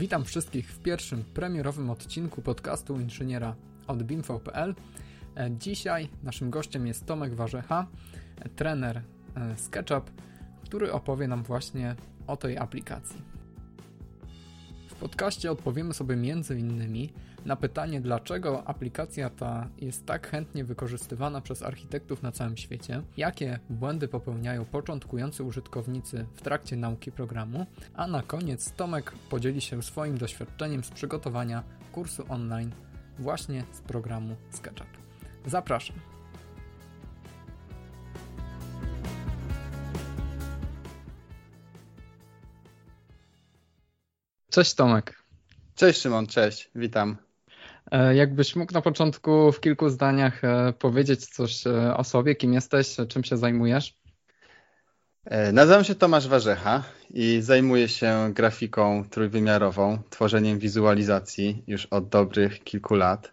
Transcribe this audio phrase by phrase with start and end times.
[0.00, 3.54] Witam wszystkich w pierwszym premierowym odcinku podcastu inżyniera
[3.86, 4.74] od BIMFO.pl.
[5.36, 7.86] E, dzisiaj naszym gościem jest Tomek Warzecha,
[8.56, 9.02] trener
[9.36, 10.10] e, SketchUp,
[10.64, 13.22] który opowie nam właśnie o tej aplikacji.
[15.00, 16.16] Podcaście odpowiemy sobie
[16.58, 17.12] innymi
[17.44, 23.58] na pytanie, dlaczego aplikacja ta jest tak chętnie wykorzystywana przez architektów na całym świecie, jakie
[23.70, 30.18] błędy popełniają początkujący użytkownicy w trakcie nauki programu, a na koniec Tomek podzieli się swoim
[30.18, 31.62] doświadczeniem z przygotowania
[31.92, 32.70] kursu online
[33.18, 34.88] właśnie z programu SketchUp.
[35.46, 36.09] Zapraszam.
[44.50, 45.22] Cześć Tomek.
[45.74, 47.16] Cześć Szymon, cześć, witam.
[47.90, 52.54] E, jakbyś mógł na początku w kilku zdaniach e, powiedzieć coś e, o sobie, kim
[52.54, 54.00] jesteś, czym się zajmujesz?
[55.52, 62.94] Nazywam się Tomasz Warzecha i zajmuję się grafiką trójwymiarową, tworzeniem wizualizacji już od dobrych kilku
[62.94, 63.32] lat.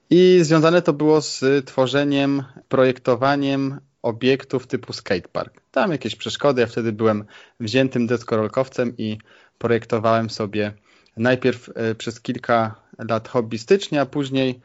[0.09, 5.61] I związane to było z tworzeniem, projektowaniem obiektów typu skatepark.
[5.71, 6.61] Tam jakieś przeszkody.
[6.61, 7.25] Ja wtedy byłem
[7.59, 9.17] wziętym deskorolkowcem i
[9.57, 10.73] projektowałem sobie
[11.17, 12.75] najpierw e, przez kilka
[13.09, 14.59] lat hobbystycznie, a później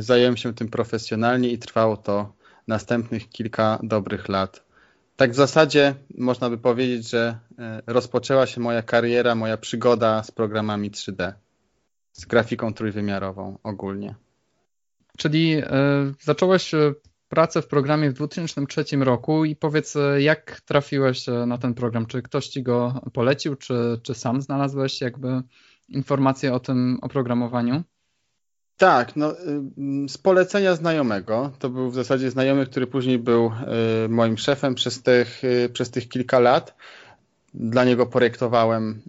[0.00, 2.32] zająłem się tym profesjonalnie i trwało to
[2.68, 4.64] następnych kilka dobrych lat
[5.16, 10.30] tak w zasadzie można by powiedzieć, że e, rozpoczęła się moja kariera, moja przygoda z
[10.30, 11.32] programami 3D,
[12.12, 14.14] z grafiką trójwymiarową ogólnie.
[15.18, 15.62] Czyli y,
[16.20, 16.94] zacząłeś e,
[17.28, 22.06] pracę w programie w 2003 roku i powiedz, jak trafiłeś na ten program?
[22.06, 25.42] Czy ktoś ci go polecił, czy, czy sam znalazłeś jakby
[25.88, 27.82] informacje o tym oprogramowaniu?
[28.76, 31.52] Tak, no, y, z polecenia znajomego.
[31.58, 33.52] To był w zasadzie znajomy, który później był
[34.04, 36.74] y, moim szefem przez tych, y, przez tych kilka lat.
[37.54, 39.02] Dla niego projektowałem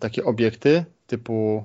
[0.00, 1.64] takie obiekty typu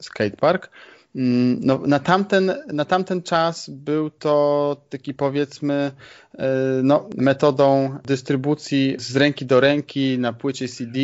[0.00, 0.70] skatepark.
[1.14, 5.92] Mm, no, na, tamten, na tamten czas był to taki powiedzmy
[6.38, 6.48] e,
[6.82, 10.98] no, metodą dystrybucji z ręki do ręki na płycie CD.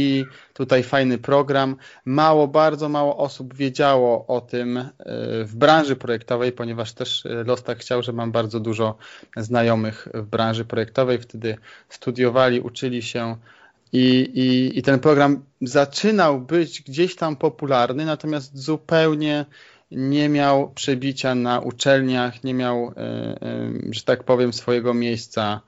[0.55, 1.77] Tutaj fajny program.
[2.05, 4.91] Mało, bardzo mało osób wiedziało o tym e,
[5.45, 8.97] w branży projektowej, ponieważ też e, Lostak chciał, że mam bardzo dużo
[9.37, 11.19] znajomych w branży projektowej.
[11.19, 11.57] Wtedy
[11.89, 13.37] studiowali, uczyli się
[13.93, 19.45] i, i, I, ten program zaczynał być gdzieś tam popularny, natomiast zupełnie
[19.91, 25.61] nie miał przebicia na uczelniach, nie miał, e, e, że tak powiem, swojego miejsca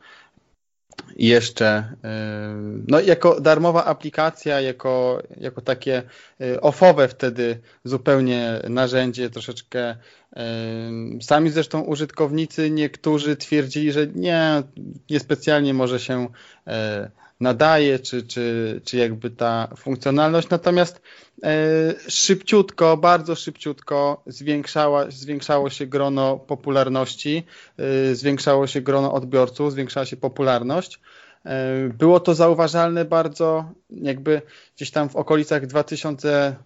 [1.16, 1.66] jeszcze
[2.04, 2.54] e,
[2.88, 6.02] no, jako darmowa aplikacja, jako, jako takie
[6.60, 9.96] ofowe wtedy zupełnie narzędzie, troszeczkę
[11.22, 14.62] sami zresztą użytkownicy niektórzy twierdzili, że nie,
[15.10, 16.28] niespecjalnie może się
[17.40, 21.00] nadaje, czy, czy, czy jakby ta funkcjonalność, natomiast
[21.42, 27.42] e, szybciutko, bardzo szybciutko zwiększała, zwiększało się grono popularności,
[27.78, 31.00] e, zwiększało się grono odbiorców, zwiększała się popularność.
[31.46, 34.42] E, było to zauważalne bardzo jakby
[34.76, 36.56] gdzieś tam w okolicach 2000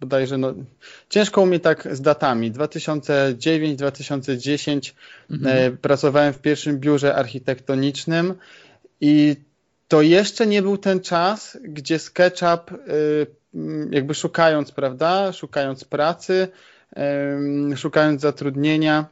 [0.00, 0.54] bodajże, no,
[1.08, 2.52] ciężko mi tak z datami.
[2.52, 4.92] 2009-2010
[5.30, 5.76] mhm.
[5.76, 8.34] pracowałem w pierwszym biurze architektonicznym
[9.00, 9.36] i
[9.88, 13.26] to jeszcze nie był ten czas, gdzie SketchUp y,
[13.90, 16.48] jakby szukając, prawda, szukając pracy,
[17.76, 19.06] szukając zatrudnienia,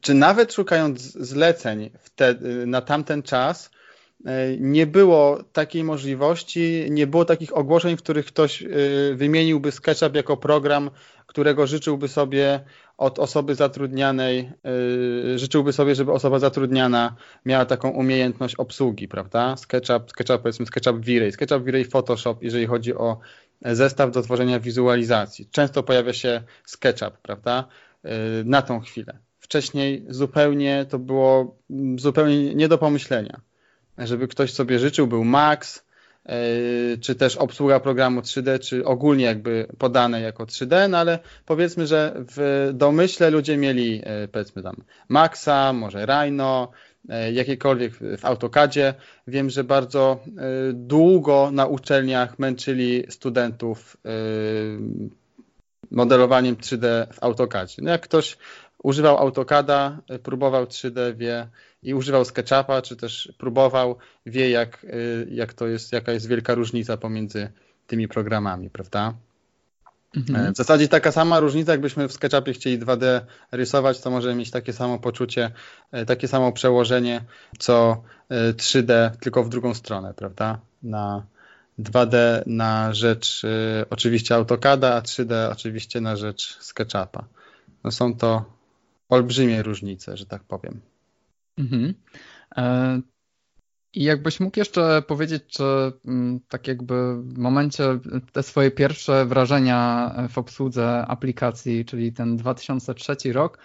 [0.00, 3.70] czy nawet szukając zleceń wtedy, na tamten czas,
[4.20, 10.14] y, nie było takiej możliwości, nie było takich ogłoszeń, w których ktoś y, wymieniłby SketchUp
[10.14, 10.90] jako program,
[11.26, 12.60] którego życzyłby sobie
[12.98, 14.52] od osoby zatrudnianej,
[15.24, 19.56] yy, życzyłby sobie, żeby osoba zatrudniana miała taką umiejętność obsługi, prawda?
[19.56, 23.18] SketchUp, SketchUp powiedzmy SketchUp V-Ray, SketchUp V-Ray Photoshop, jeżeli chodzi o
[23.62, 25.48] zestaw do tworzenia wizualizacji.
[25.50, 27.68] Często pojawia się SketchUp, prawda?
[28.04, 28.10] Yy,
[28.44, 29.18] na tą chwilę.
[29.38, 31.56] Wcześniej zupełnie to było
[31.98, 33.40] zupełnie nie do pomyślenia.
[33.98, 35.83] Żeby ktoś sobie życzył, był Max,
[37.00, 42.14] czy też obsługa programu 3D, czy ogólnie jakby podane jako 3D, no ale powiedzmy, że
[42.16, 44.76] w domyśle ludzie mieli e, powiedzmy tam
[45.08, 46.70] Maxa, może Rhino,
[47.08, 48.94] e, jakiekolwiek w AutoCADzie.
[49.26, 50.20] Wiem, że bardzo
[50.72, 53.96] długo na uczelniach męczyli studentów
[55.90, 57.82] modelowaniem 3D w AutoCADzie.
[57.82, 58.36] No jak ktoś
[58.84, 61.48] używał AutoCADa, próbował 3D, wie
[61.82, 63.96] i używał SketchUpa, czy też próbował,
[64.26, 64.86] wie jak,
[65.30, 67.52] jak to jest, jaka jest wielka różnica pomiędzy
[67.86, 69.14] tymi programami, prawda?
[70.16, 70.54] Mhm.
[70.54, 73.20] W zasadzie taka sama różnica, jakbyśmy w SketchUpie chcieli 2D
[73.52, 75.50] rysować, to możemy mieć takie samo poczucie,
[76.06, 77.24] takie samo przełożenie,
[77.58, 80.58] co 3D, tylko w drugą stronę, prawda?
[80.82, 81.26] Na,
[81.78, 87.24] 2D na rzecz y, oczywiście AutoCADa, a 3D oczywiście na rzecz SketchUpa.
[87.84, 88.44] No są to
[89.08, 90.80] olbrzymie różnice, że tak powiem.
[91.58, 91.94] Mhm.
[92.56, 93.00] E,
[93.94, 95.64] I jakbyś mógł jeszcze powiedzieć, czy
[96.04, 97.84] mm, tak jakby w momencie
[98.32, 103.58] te swoje pierwsze wrażenia w obsłudze aplikacji, czyli ten 2003 rok,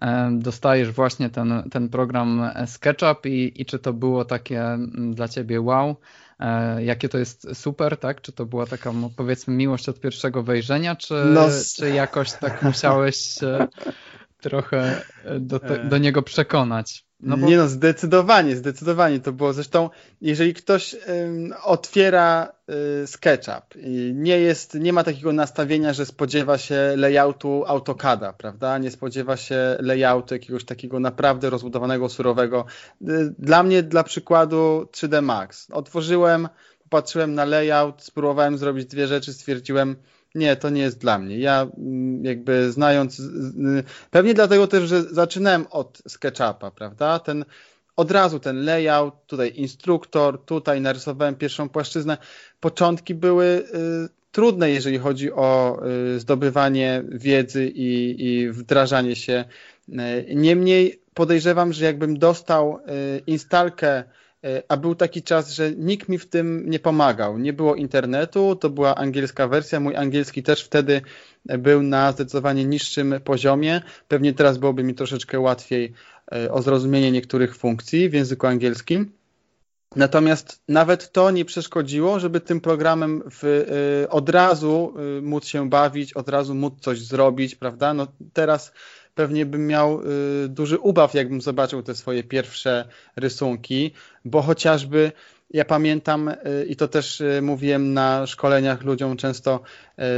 [0.00, 5.28] e, dostajesz właśnie ten, ten program SketchUp i, i czy to było takie mm, dla
[5.28, 5.96] ciebie wow,
[6.40, 8.20] E, jakie to jest super, tak?
[8.20, 11.48] Czy to była taka, powiedzmy, miłość od pierwszego wejrzenia, czy, no.
[11.76, 13.68] czy jakoś tak musiałeś się
[14.50, 15.02] trochę
[15.40, 17.04] do, te, do niego przekonać?
[17.20, 17.46] No bo...
[17.46, 19.52] Nie no, zdecydowanie, zdecydowanie to było.
[19.52, 20.96] Zresztą, jeżeli ktoś
[21.64, 22.52] otwiera
[23.02, 28.78] y, SketchUp i nie jest, nie ma takiego nastawienia, że spodziewa się layoutu AutoCADa, prawda?
[28.78, 32.64] Nie spodziewa się layoutu jakiegoś takiego naprawdę rozbudowanego, surowego.
[33.02, 35.70] Y, dla mnie, dla przykładu 3D Max.
[35.70, 36.48] Otworzyłem,
[36.82, 39.96] popatrzyłem na layout, spróbowałem zrobić dwie rzeczy, stwierdziłem,
[40.34, 41.38] nie, to nie jest dla mnie.
[41.38, 43.22] Ja mm, jakby znając,
[44.10, 47.18] pewnie dlatego też, że zaczynałem od SketchUpa, prawda?
[47.18, 47.44] Ten
[47.96, 52.18] od razu ten layout, tutaj instruktor, tutaj narysowałem pierwszą płaszczyznę.
[52.60, 53.64] Początki były y,
[54.32, 55.80] trudne, jeżeli chodzi o
[56.14, 59.44] y, zdobywanie wiedzy i, i wdrażanie się.
[59.88, 59.94] Y,
[60.34, 62.78] niemniej podejrzewam, że jakbym dostał
[63.26, 64.04] instalkę
[64.68, 67.38] a był taki czas, że nikt mi w tym nie pomagał.
[67.38, 69.80] Nie było internetu, to była angielska wersja.
[69.80, 71.02] Mój angielski też wtedy
[71.44, 73.82] był na zdecydowanie niższym poziomie.
[74.08, 75.92] Pewnie teraz byłoby mi troszeczkę łatwiej
[76.32, 79.12] e, o zrozumienie niektórych funkcji w języku angielskim.
[79.96, 83.44] Natomiast nawet to nie przeszkodziło, żeby tym programem w,
[84.04, 87.94] e, od razu móc się bawić, od razu móc coś zrobić, prawda?
[87.94, 88.72] No teraz
[89.14, 93.92] pewnie bym miał y, duży ubaw, jakbym zobaczył te swoje pierwsze rysunki,
[94.24, 95.12] bo chociażby
[95.50, 96.36] ja pamiętam y,
[96.68, 99.60] i to też y, mówiłem na szkoleniach ludziom często,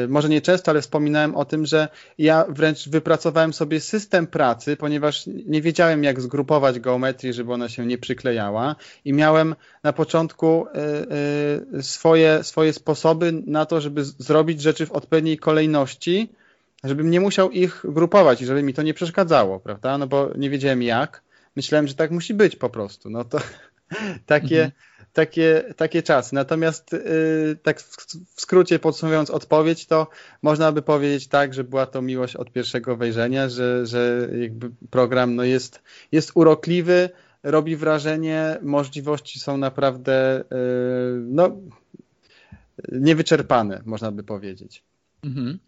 [0.09, 1.89] może nie często, ale wspominałem o tym, że
[2.19, 7.87] ja wręcz wypracowałem sobie system pracy, ponieważ nie wiedziałem jak zgrupować geometrię, żeby ona się
[7.87, 8.77] nie przyklejała.
[9.05, 10.67] I miałem na początku
[11.81, 16.29] swoje, swoje sposoby na to, żeby zrobić rzeczy w odpowiedniej kolejności,
[16.85, 19.99] żebym nie musiał ich grupować i żeby mi to nie przeszkadzało, prawda?
[19.99, 21.23] No bo nie wiedziałem jak.
[21.57, 23.11] Myślałem, że tak musi być po prostu.
[23.11, 23.39] No to
[24.27, 24.73] takie, mhm.
[25.13, 26.35] takie, takie czasy.
[26.35, 27.97] Natomiast yy, tak w,
[28.37, 30.09] skrócie podsumowując odpowiedź, to
[30.43, 35.35] można by powiedzieć tak, że była to miłość od pierwszego wejrzenia, że, że jakby program
[35.35, 35.83] no jest,
[36.13, 37.11] jest urokliwy,
[37.43, 40.57] robi wrażenie, możliwości są naprawdę yy,
[41.23, 41.57] no,
[42.93, 44.83] niewyczerpane, można by powiedzieć.
[45.25, 45.59] Mhm.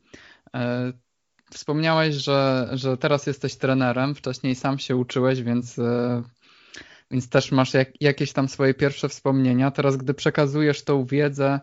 [0.57, 0.93] E,
[1.51, 6.23] wspomniałeś, że, że teraz jesteś trenerem, wcześniej sam się uczyłeś, więc, e,
[7.11, 9.71] więc też masz jak, jakieś tam swoje pierwsze wspomnienia.
[9.71, 11.61] Teraz, gdy przekazujesz tą wiedzę,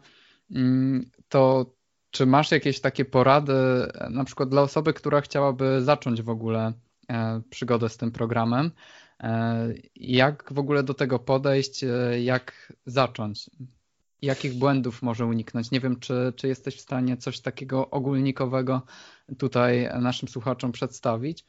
[0.52, 1.76] mm, to
[2.12, 3.54] czy masz jakieś takie porady,
[4.10, 6.74] na przykład dla osoby, która chciałaby zacząć w ogóle
[7.10, 8.72] e, przygodę z tym programem?
[9.96, 11.86] Jak w ogóle do tego podejść?
[12.22, 13.50] Jak zacząć?
[14.26, 15.72] Jakich błędów może uniknąć?
[15.72, 18.82] Nie wiem, czy, czy jesteś w stanie coś takiego ogólnikowego
[19.38, 21.46] tutaj naszym słuchaczom przedstawić?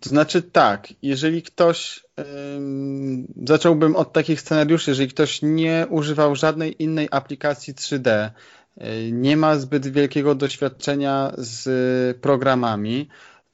[0.00, 2.04] To znaczy tak, jeżeli ktoś,
[3.44, 8.30] zacząłbym od takich scenariuszy, jeżeli ktoś nie używał żadnej innej aplikacji 3D,
[9.12, 13.08] nie ma zbyt wielkiego doświadczenia z programami,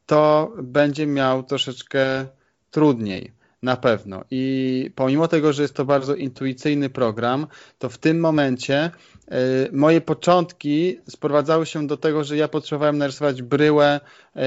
[0.07, 2.27] to będzie miał troszeczkę
[2.71, 3.40] trudniej.
[3.63, 4.25] Na pewno.
[4.31, 7.47] I pomimo tego, że jest to bardzo intuicyjny program,
[7.79, 8.91] to w tym momencie
[9.29, 9.31] y,
[9.73, 14.01] moje początki sprowadzały się do tego, że ja potrzebowałem narysować bryłę,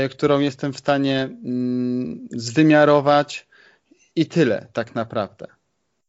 [0.05, 3.47] y, którą jestem w stanie y, zwymiarować
[4.15, 5.47] i tyle tak naprawdę.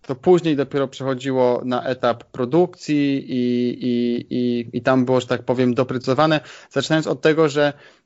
[0.02, 5.42] To później dopiero przechodziło na etap produkcji i, i, i, i tam było, że tak
[5.42, 6.40] powiem, doprecyzowane.
[6.70, 8.03] Zaczynając od tego, że E,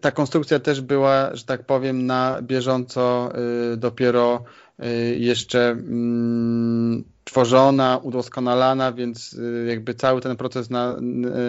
[0.00, 3.32] ta konstrukcja też była, że tak powiem, na bieżąco
[3.72, 4.44] e, dopiero
[4.78, 9.36] e, jeszcze mm, tworzona, udoskonalana, więc
[9.68, 10.96] jakby cały ten proces na,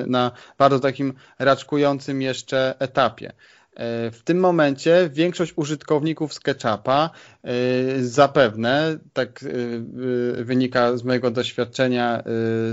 [0.07, 3.33] na bardzo takim raczkującym jeszcze etapie.
[3.75, 7.09] E, w tym momencie większość użytkowników SketchUpa
[7.43, 7.49] e,
[8.01, 12.23] zapewne, tak e, wynika z mojego doświadczenia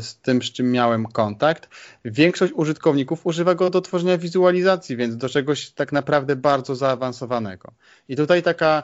[0.01, 1.69] z tym, z czym miałem kontakt,
[2.05, 7.73] większość użytkowników używa go do tworzenia wizualizacji, więc do czegoś tak naprawdę bardzo zaawansowanego.
[8.09, 8.83] I tutaj taka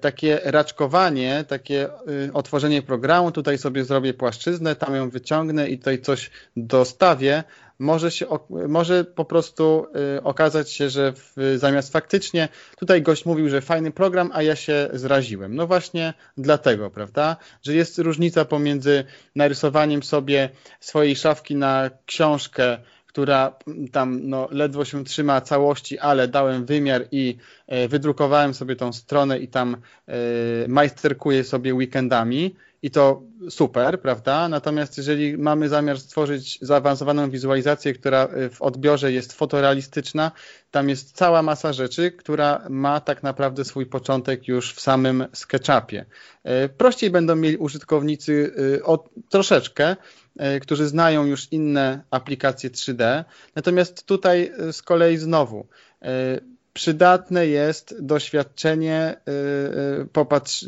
[0.00, 1.88] takie raczkowanie, takie
[2.32, 7.44] otworzenie programu, tutaj sobie zrobię płaszczyznę, tam ją wyciągnę i tutaj coś dostawię,
[7.78, 8.26] może, się,
[8.68, 13.90] może po prostu y, okazać się, że w, zamiast faktycznie, tutaj gość mówił, że fajny
[13.90, 15.54] program, a ja się zraziłem.
[15.54, 19.04] No właśnie dlatego, prawda, że jest różnica pomiędzy
[19.36, 20.50] narysowaniem sobie
[20.80, 22.78] swojej szafki na książkę,
[23.14, 23.58] która
[23.92, 29.38] tam no, ledwo się trzyma całości, ale dałem wymiar i e, wydrukowałem sobie tą stronę
[29.38, 29.76] i tam
[30.06, 30.14] e,
[30.68, 32.54] majsterkuję sobie weekendami
[32.84, 34.48] i to super, prawda?
[34.48, 40.32] Natomiast jeżeli mamy zamiar stworzyć zaawansowaną wizualizację, która y, w odbiorze jest fotorealistyczna,
[40.70, 46.04] tam jest cała masa rzeczy, która ma tak naprawdę swój początek już w samym SketchUpie.
[46.64, 49.96] Y, prościej będą mieli użytkownicy y, o, troszeczkę,
[50.62, 53.24] którzy znają już inne aplikacje 3D.
[53.54, 55.66] Natomiast tutaj z kolei znowu
[56.72, 59.16] przydatne jest doświadczenie,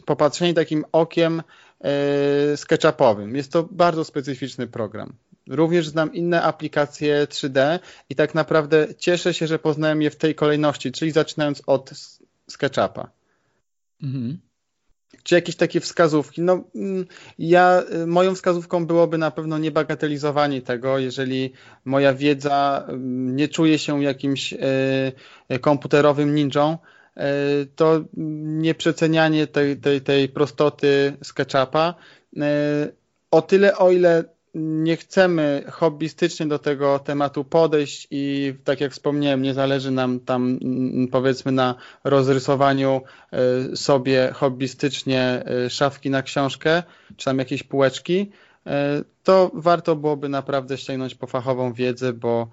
[0.06, 1.42] popatrzenie takim okiem
[1.84, 3.36] E, SketchUpowym.
[3.36, 5.12] Jest to bardzo specyficzny program.
[5.48, 7.78] Również znam inne aplikacje 3D
[8.10, 11.90] i tak naprawdę cieszę się, że poznałem je w tej kolejności, czyli zaczynając od
[12.50, 13.10] SketchUpa.
[14.02, 14.38] Mhm.
[15.22, 16.42] Czy jakieś takie wskazówki?
[16.42, 17.06] No, mm,
[17.38, 21.52] ja, y, moją wskazówką byłoby na pewno niebagatelizowanie tego, jeżeli
[21.84, 26.78] moja wiedza mm, nie czuje się jakimś y, komputerowym ninją, E,
[27.76, 28.04] to
[28.46, 31.94] nieprzecenianie tej, tej, tej prostoty SketchUpa.
[32.36, 32.42] E,
[33.30, 39.42] o tyle, o ile nie chcemy hobbystycznie do tego tematu podejść i tak jak wspomniałem,
[39.42, 43.00] nie zależy nam tam mm, powiedzmy na rozrysowaniu
[43.32, 46.82] e, sobie hobbystycznie szafki na książkę,
[47.16, 48.30] czy tam jakieś półeczki,
[49.22, 52.48] to warto byłoby naprawdę sięgnąć po fachową wiedzę, bo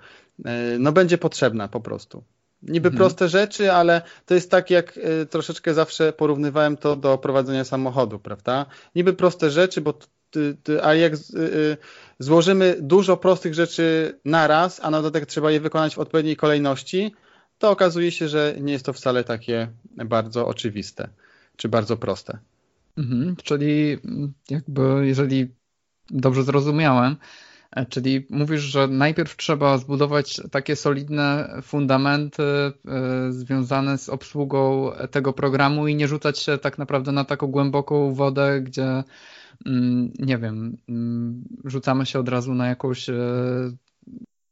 [0.79, 2.23] no będzie potrzebna po prostu.
[2.67, 2.97] Niby mhm.
[2.97, 8.19] proste rzeczy, ale to jest tak, jak y, troszeczkę zawsze porównywałem to do prowadzenia samochodu,
[8.19, 8.65] prawda?
[8.95, 9.93] Niby proste rzeczy, bo
[10.83, 11.77] a jak z, y, y,
[12.19, 17.11] złożymy dużo prostych rzeczy naraz, a na dodatek trzeba je wykonać w odpowiedniej kolejności,
[17.57, 19.67] to okazuje się, że nie jest to wcale takie
[20.05, 21.09] bardzo oczywiste,
[21.55, 22.37] czy bardzo proste.
[22.97, 23.97] Mhm, czyli
[24.49, 25.47] jakby, jeżeli
[26.09, 27.15] dobrze zrozumiałem,
[27.89, 32.71] czyli mówisz, że najpierw trzeba zbudować takie solidne fundamenty e,
[33.31, 38.61] związane z obsługą tego programu i nie rzucać się tak naprawdę na taką głęboką wodę,
[38.61, 39.03] gdzie
[39.65, 43.15] mm, nie wiem, mm, rzucamy się od razu na jakąś e,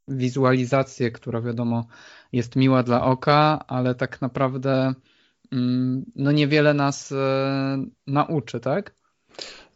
[0.07, 1.85] wizualizację, która wiadomo
[2.31, 4.93] jest miła dla oka, ale tak naprawdę
[5.51, 7.13] mm, no niewiele nas
[8.07, 9.00] nauczy, tak?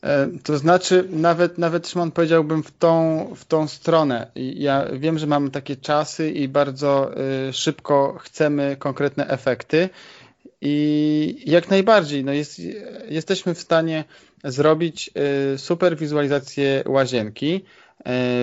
[0.06, 4.32] E, to znaczy, nawet, nawet Szymon powiedziałbym w tą, w tą stronę.
[4.36, 7.12] Ja wiem, że mamy takie czasy i bardzo
[7.50, 9.90] y, szybko chcemy konkretne efekty.
[10.62, 12.62] I jak najbardziej, no jest,
[13.10, 14.04] jesteśmy w stanie
[14.44, 15.10] zrobić
[15.54, 17.66] y, super wizualizację łazienki,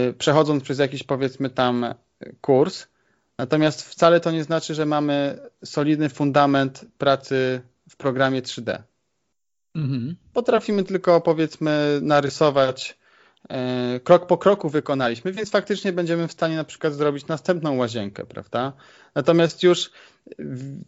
[0.08, 1.94] y, przechodząc przez jakiś powiedzmy tam
[2.40, 2.86] kurs.
[3.38, 8.82] Natomiast wcale to nie znaczy, że mamy solidny fundament pracy w programie 3D.
[9.74, 10.16] Mhm.
[10.32, 12.98] Potrafimy tylko powiedzmy narysować
[13.48, 18.26] e, krok po kroku wykonaliśmy, więc faktycznie będziemy w stanie na przykład zrobić następną łazienkę,
[18.26, 18.72] prawda?
[19.14, 19.90] Natomiast już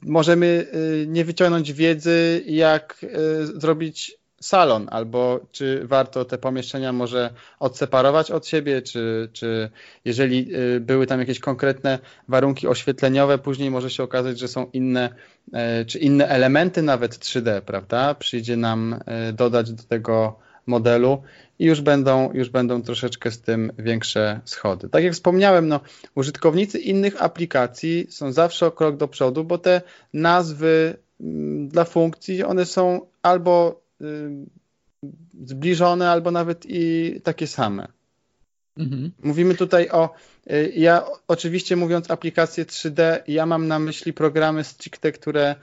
[0.02, 7.30] możemy e, nie wyciągnąć wiedzy, jak e, zrobić salon, albo czy warto te pomieszczenia może
[7.60, 9.70] odseparować od siebie, czy, czy
[10.04, 11.98] jeżeli y, były tam jakieś konkretne
[12.28, 15.14] warunki oświetleniowe, później może się okazać, że są inne,
[15.52, 18.14] e, czy inne elementy nawet 3D, prawda?
[18.14, 21.22] Przyjdzie nam e, dodać do tego modelu
[21.58, 24.88] i już będą, już będą troszeczkę z tym większe schody.
[24.88, 25.80] Tak jak wspomniałem, no,
[26.14, 29.82] użytkownicy innych aplikacji są zawsze o krok do przodu, bo te
[30.12, 33.83] nazwy mm, dla funkcji, one są albo Y,
[35.44, 37.88] zbliżone albo nawet i takie same.
[38.76, 39.10] Mhm.
[39.22, 40.14] Mówimy tutaj o.
[40.50, 45.54] Y, ja oczywiście mówiąc aplikacje 3D, ja mam na myśli programy stricte, które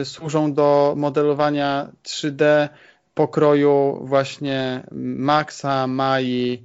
[0.00, 2.68] y, służą do modelowania 3D
[3.14, 6.62] pokroju właśnie Maxa, Mai,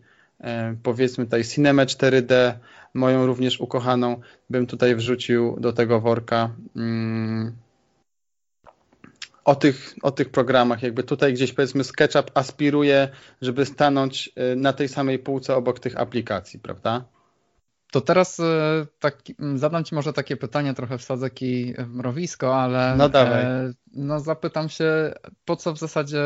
[0.83, 2.53] powiedzmy tutaj Cinema 4D,
[2.93, 6.49] moją również ukochaną, bym tutaj wrzucił do tego worka.
[6.75, 7.55] Mm,
[9.51, 10.83] o tych, o tych programach.
[10.83, 13.09] Jakby tutaj gdzieś powiedzmy SketchUp aspiruje,
[13.41, 17.05] żeby stanąć y, na tej samej półce obok tych aplikacji, prawda?
[17.91, 19.17] To teraz e, tak,
[19.55, 23.43] zadam Ci może takie pytanie, trochę wsadzę ki w mrowisko, ale no, dawaj.
[23.43, 25.13] E, no zapytam się,
[25.45, 26.23] po co w zasadzie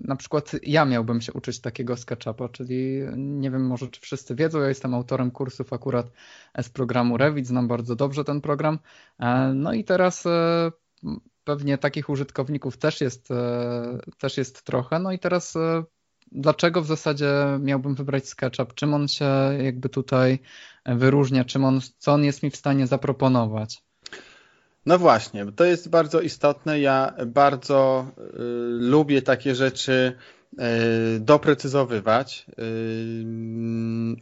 [0.00, 4.60] na przykład ja miałbym się uczyć takiego SketchUpa, czyli nie wiem może czy wszyscy wiedzą,
[4.60, 6.06] ja jestem autorem kursów akurat
[6.62, 8.78] z programu Revit, znam bardzo dobrze ten program,
[9.20, 10.24] e, no i teraz
[11.46, 13.28] pewnie takich użytkowników też jest,
[14.18, 15.54] też jest trochę, no i teraz
[16.32, 18.74] dlaczego w zasadzie miałbym wybrać SketchUp?
[18.74, 19.30] Czym on się
[19.62, 20.38] jakby tutaj
[20.86, 21.44] wyróżnia?
[21.44, 23.82] Czym on, co on jest mi w stanie zaproponować?
[24.86, 26.80] No właśnie, to jest bardzo istotne.
[26.80, 28.22] Ja bardzo y,
[28.70, 30.16] lubię takie rzeczy
[31.20, 32.46] doprecyzowywać.
[32.58, 32.62] Y,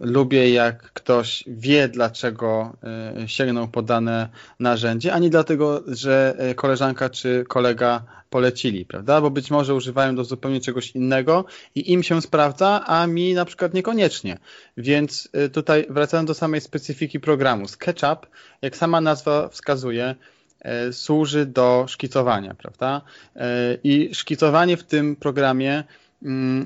[0.01, 2.77] lubię, jak ktoś wie, dlaczego
[3.25, 4.29] y, sięgnął po dane
[4.61, 9.21] narzędzie, a nie dlatego, że y, koleżanka czy kolega polecili, prawda?
[9.21, 13.45] Bo być może używają do zupełnie czegoś innego i im się sprawdza, a mi na
[13.45, 14.39] przykład niekoniecznie.
[14.77, 18.27] Więc y, tutaj wracając do samej specyfiki programu, SketchUp,
[18.63, 20.15] jak sama nazwa wskazuje,
[20.89, 23.03] y, służy do szkicowania, prawda?
[23.37, 23.41] Y,
[23.85, 25.85] I szkicowanie w tym programie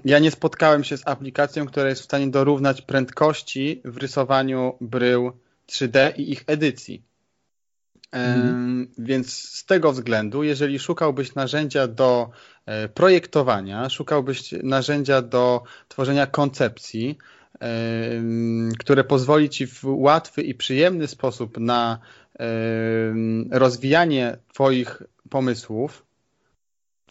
[0.04, 5.32] ja nie spotkałem się z aplikacją, która jest w stanie dorównać prędkości w rysowaniu brył
[5.68, 7.02] 3D i ich edycji.
[8.12, 8.88] Mhm.
[8.98, 12.30] Więc z tego względu, jeżeli szukałbyś narzędzia do
[12.66, 17.18] e, projektowania, szukałbyś narzędzia do tworzenia koncepcji,
[18.78, 21.98] które pozwoli ci w łatwy i przyjemny sposób na
[23.50, 26.06] rozwijanie Twoich pomysłów,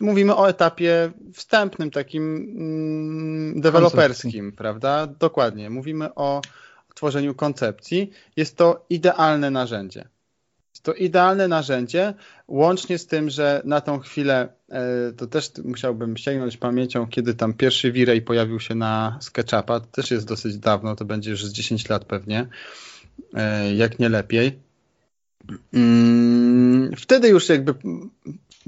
[0.01, 5.07] mówimy o etapie wstępnym, takim mm, deweloperskim, prawda?
[5.07, 5.69] Dokładnie.
[5.69, 6.41] Mówimy o
[6.95, 8.11] tworzeniu koncepcji.
[8.35, 10.07] Jest to idealne narzędzie.
[10.83, 12.13] To idealne narzędzie,
[12.47, 17.53] łącznie z tym, że na tą chwilę, e, to też musiałbym sięgnąć pamięcią, kiedy tam
[17.53, 21.51] pierwszy V-Ray pojawił się na SketchUpa, to też jest dosyć dawno, to będzie już z
[21.51, 22.47] 10 lat pewnie,
[23.33, 24.66] e, jak nie lepiej.
[25.73, 27.73] Mm, wtedy już jakby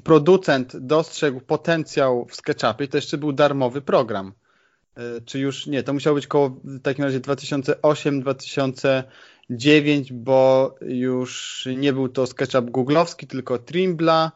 [0.04, 4.34] producent dostrzegł potencjał w SketchUpie, to jeszcze był darmowy program.
[4.96, 9.04] E, czy już nie, to musiało być koło w takim razie 2008-2009
[9.50, 14.32] 9, bo już nie był to SketchUp googlowski, tylko Trimbla,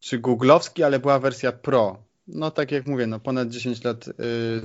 [0.00, 2.02] czy googlowski, ale była wersja Pro.
[2.34, 4.12] No tak jak mówię, no ponad 10 lat y,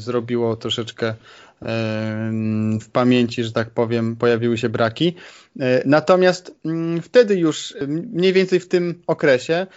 [0.02, 1.16] zrobiło troszeczkę y,
[2.80, 5.16] w pamięci, że tak powiem, pojawiły się braki.
[5.62, 9.68] Y, natomiast mm, wtedy już mniej więcej w tym okresie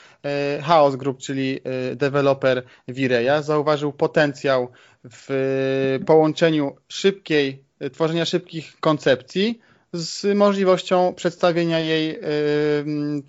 [0.59, 1.61] y, Chaos Group, czyli
[1.93, 4.69] y, deweloper Vireya, zauważył potencjał
[5.05, 9.61] w połączeniu szybkiej tworzenia szybkich koncepcji
[9.93, 12.19] z możliwością przedstawienia jej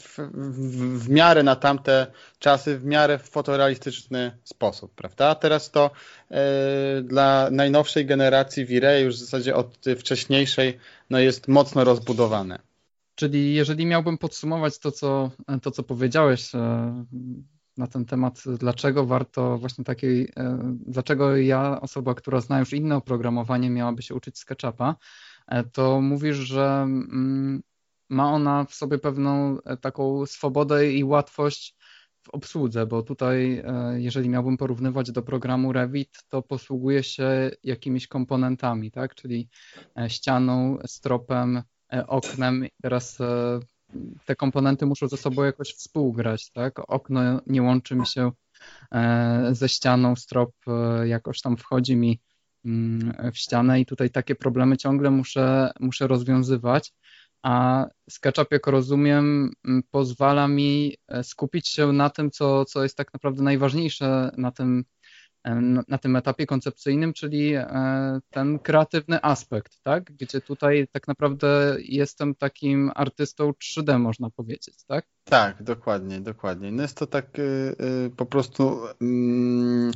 [0.01, 2.07] w, w, w, miarę na tamte
[2.39, 5.35] czasy, w miarę w fotorealistyczny sposób, prawda?
[5.35, 5.91] Teraz to
[6.31, 6.35] y,
[7.03, 12.59] dla najnowszej generacji Viray już w zasadzie od wcześniejszej no jest mocno rozbudowane.
[13.15, 17.05] Czyli jeżeli miałbym podsumować to, co, to, co powiedziałeś e,
[17.77, 20.33] na ten temat, dlaczego warto właśnie takiej,
[20.71, 24.95] dlaczego ja, osoba, która zna już inne oprogramowanie, miałaby się uczyć SketchUpa,
[25.71, 27.61] to mówisz, że mm,
[28.09, 31.75] ma ona w sobie pewną e, taką swobodę i łatwość
[32.21, 33.63] w obsłudze, bo tutaj,
[33.95, 39.15] jeżeli miałbym porównywać do programu Revit, to posługuje się jakimiś komponentami, tak?
[39.15, 39.49] Czyli
[40.07, 41.63] ścianą, stropem,
[42.07, 42.65] oknem.
[42.81, 43.17] Teraz
[44.25, 46.79] te komponenty muszą ze sobą jakoś współgrać, tak?
[46.87, 48.31] Okno nie łączy mi się
[48.91, 52.19] e, ze ścianą, strop e, jakoś tam wchodzi mi
[53.33, 56.93] w ścianę i tutaj takie problemy ciągle muszę, muszę rozwiązywać.
[57.43, 59.51] A SketchUp, jak rozumiem,
[59.91, 64.85] pozwala mi e, skupić się na tym, co, co jest tak naprawdę najważniejsze na tym
[65.87, 70.03] na tym etapie koncepcyjnym, czyli e, ten kreatywny aspekt, tak?
[70.03, 75.05] Gdzie tutaj tak naprawdę jestem takim artystą 3D, można powiedzieć, tak?
[75.23, 76.71] Tak, dokładnie, dokładnie.
[76.71, 78.79] No jest to tak y, y, po prostu.
[79.01, 79.91] Mm,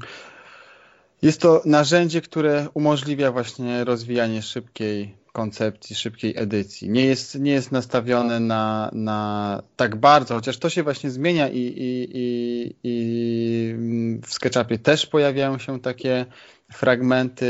[1.23, 6.89] jest to narzędzie, które umożliwia właśnie rozwijanie szybkiej koncepcji, szybkiej edycji.
[6.89, 11.57] Nie jest, nie jest nastawione na, na tak bardzo, chociaż to się właśnie zmienia i,
[11.57, 13.75] i, i, i
[14.21, 16.25] w SketchUpie też pojawiają się takie
[16.71, 17.49] fragmenty,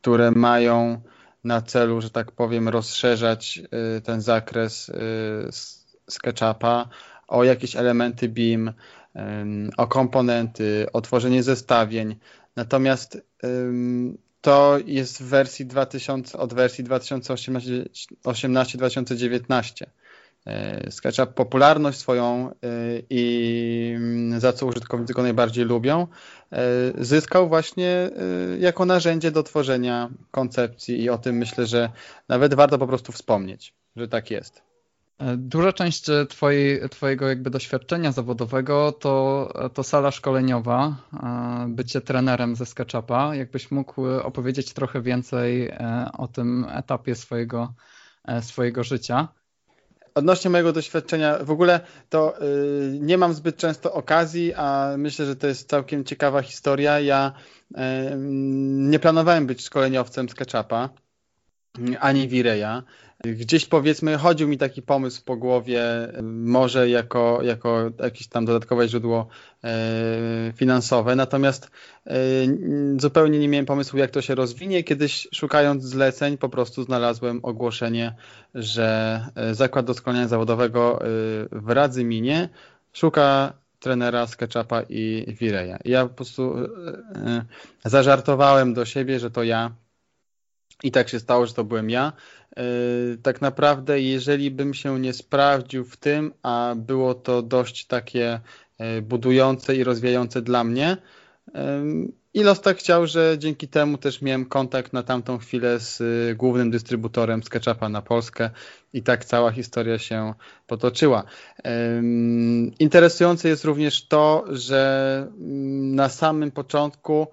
[0.00, 1.00] które mają
[1.44, 3.60] na celu, że tak powiem, rozszerzać
[3.96, 4.92] y, ten zakres y,
[6.08, 6.88] SketchUpa
[7.28, 8.72] o jakieś elementy BIM,
[9.76, 12.16] o komponenty, o tworzenie zestawień.
[12.56, 13.22] Natomiast
[14.40, 19.84] to jest w wersji 2000, od wersji 2018-2019.
[20.46, 22.52] E, SketchUp popularność swoją e,
[23.10, 23.98] i
[24.38, 26.06] za co użytkownicy go najbardziej lubią,
[26.98, 28.10] zyskał właśnie
[28.58, 31.90] jako narzędzie do tworzenia koncepcji i o tym myślę, że
[32.28, 34.67] nawet warto po prostu wspomnieć, że tak jest.
[35.36, 40.96] Duża część twojej, Twojego jakby doświadczenia zawodowego to, to sala szkoleniowa,
[41.68, 43.34] bycie trenerem ze SketchUpa.
[43.34, 45.72] Jakbyś mógł opowiedzieć trochę więcej
[46.18, 47.74] o tym etapie swojego,
[48.40, 49.28] swojego życia
[50.14, 52.34] odnośnie mojego doświadczenia, w ogóle to
[53.00, 57.00] nie mam zbyt często okazji, a myślę, że to jest całkiem ciekawa historia.
[57.00, 57.32] Ja
[58.90, 60.88] nie planowałem być szkoleniowcem SketchUpa
[62.00, 62.82] ani Vireya.
[63.24, 65.82] Gdzieś powiedzmy chodził mi taki pomysł po głowie,
[66.22, 69.28] może jako, jako jakieś tam dodatkowe źródło
[69.64, 71.70] e, finansowe, natomiast
[72.06, 72.14] e,
[72.96, 74.84] zupełnie nie miałem pomysłu jak to się rozwinie.
[74.84, 78.14] Kiedyś szukając zleceń po prostu znalazłem ogłoszenie,
[78.54, 80.98] że e, Zakład Doskonalenia Zawodowego
[81.52, 82.48] w Radzyminie
[82.92, 85.76] szuka trenera SketchUpa i Vireya.
[85.84, 86.54] Ja po prostu
[87.84, 89.70] zażartowałem do siebie, że to ja
[90.82, 92.12] i tak się stało, że to byłem ja.
[92.56, 92.62] E,
[93.22, 98.40] tak naprawdę, jeżeli bym się nie sprawdził w tym, a było to dość takie
[98.78, 100.96] e, budujące i rozwijające dla mnie,
[102.34, 106.34] i los tak chciał, że dzięki temu też miałem kontakt na tamtą chwilę z e,
[106.34, 108.50] głównym dystrybutorem SketchUpa na Polskę
[108.92, 110.34] i tak cała historia się
[110.66, 111.24] potoczyła.
[112.78, 117.26] Interesujące jest również to, że mm, na samym początku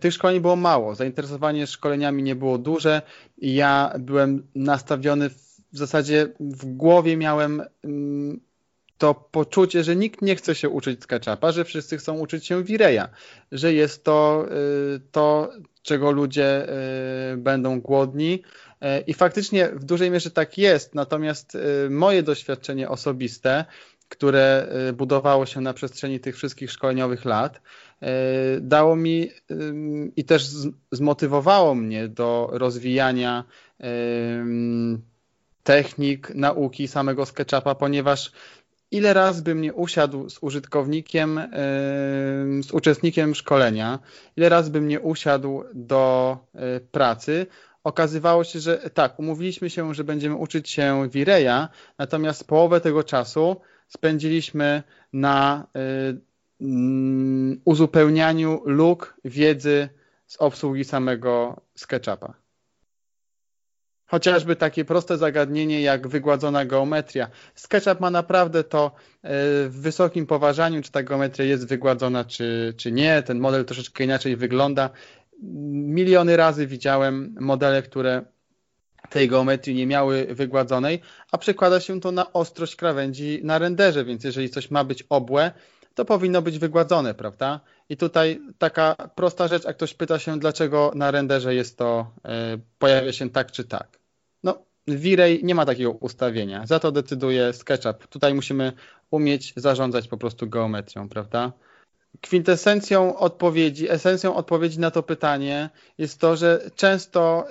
[0.00, 3.02] tych szkoleń było mało, zainteresowanie szkoleniami nie było duże
[3.38, 5.30] ja byłem nastawiony
[5.72, 8.40] w zasadzie w głowie miałem mm,
[8.98, 13.08] to poczucie, że nikt nie chce się uczyć SketchUpa, że wszyscy chcą uczyć się Vireya,
[13.52, 14.46] że jest to
[14.96, 15.52] y, to,
[15.82, 16.66] czego ludzie
[17.32, 18.42] y, będą głodni.
[18.80, 23.64] E, i faktycznie w dużej mierze tak jest, natomiast y, moje doświadczenie osobiste,
[24.10, 27.60] które budowało się na przestrzeni tych wszystkich szkoleniowych lat,
[28.02, 29.30] E, dało mi
[30.16, 30.46] i też
[30.92, 33.44] zmotywowało mnie do rozwijania
[35.62, 38.32] technik nauki samego SketchUpa, ponieważ
[38.90, 41.40] ile razy bym nie usiadł z użytkownikiem,
[42.62, 43.98] z uczestnikiem szkolenia,
[44.36, 47.46] ile razy bym nie usiadł do e, pracy,
[47.84, 51.68] okazywało się, że tak, umówiliśmy się, że będziemy uczyć się Vireya,
[51.98, 53.56] natomiast połowę tego czasu
[53.90, 59.88] spędziliśmy na e, Mm, uzupełnianiu luk wiedzy
[60.26, 62.34] z obsługi samego SketchUpa.
[64.06, 67.30] Chociażby takie proste zagadnienie jak wygładzona geometria.
[67.54, 69.30] SketchUp ma naprawdę to e,
[69.68, 73.22] w wysokim poważaniu, czy ta geometria jest wygładzona, czy, czy nie.
[73.22, 74.90] Ten model troszeczkę inaczej wygląda.
[75.72, 78.24] Miliony razy widziałem modele, które
[79.10, 81.00] tej geometrii nie miały wygładzonej,
[81.32, 85.52] a przekłada się to na ostrość krawędzi na renderze, więc jeżeli coś ma być obłe,
[85.94, 87.60] to powinno być wygładzone, prawda?
[87.88, 92.58] I tutaj taka prosta rzecz, a ktoś pyta się, dlaczego na renderze jest to, e,
[92.78, 93.98] pojawia się tak czy tak.
[94.44, 98.06] No, V-Ray nie ma takiego ustawienia, za to decyduje SketchUp.
[98.06, 98.72] Tutaj musimy
[99.10, 101.52] umieć zarządzać po prostu geometrią, prawda?
[102.20, 107.46] Kwintesencją odpowiedzi, esencją odpowiedzi na to pytanie jest to, że często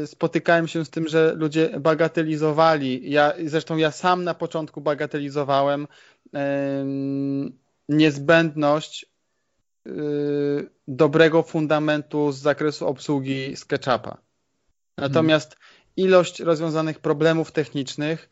[0.00, 3.10] yy, spotykałem się z tym, że ludzie bagatelizowali.
[3.10, 5.86] Ja, zresztą ja sam na początku bagatelizowałem
[7.88, 9.06] niezbędność
[9.86, 9.90] y,
[10.88, 14.18] dobrego fundamentu z zakresu obsługi SketchUpa.
[14.96, 15.56] Natomiast
[15.96, 18.30] ilość rozwiązanych problemów technicznych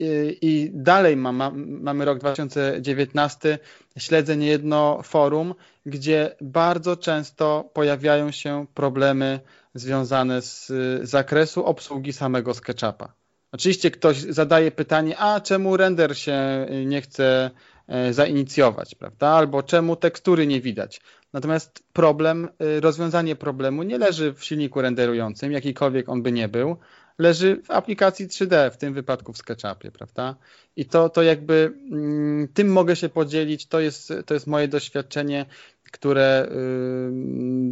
[0.00, 3.58] i dalej ma, ma, mamy rok 2019,
[3.98, 5.54] śledzę niejedno forum,
[5.86, 9.40] gdzie bardzo często pojawiają się problemy
[9.74, 13.12] związane z zakresu obsługi samego SketchUpa.
[13.52, 17.50] Oczywiście ktoś zadaje pytanie, a czemu render się nie chce
[17.88, 19.28] e, zainicjować, prawda?
[19.28, 21.00] Albo czemu tekstury nie widać.
[21.32, 26.76] Natomiast problem, e, rozwiązanie problemu nie leży w silniku renderującym, jakikolwiek on by nie był,
[27.18, 30.36] leży w aplikacji 3D, w tym wypadku w SketchUpie, prawda?
[30.76, 35.46] I to, to jakby mm, tym mogę się podzielić, to jest, to jest moje doświadczenie,
[35.92, 36.48] które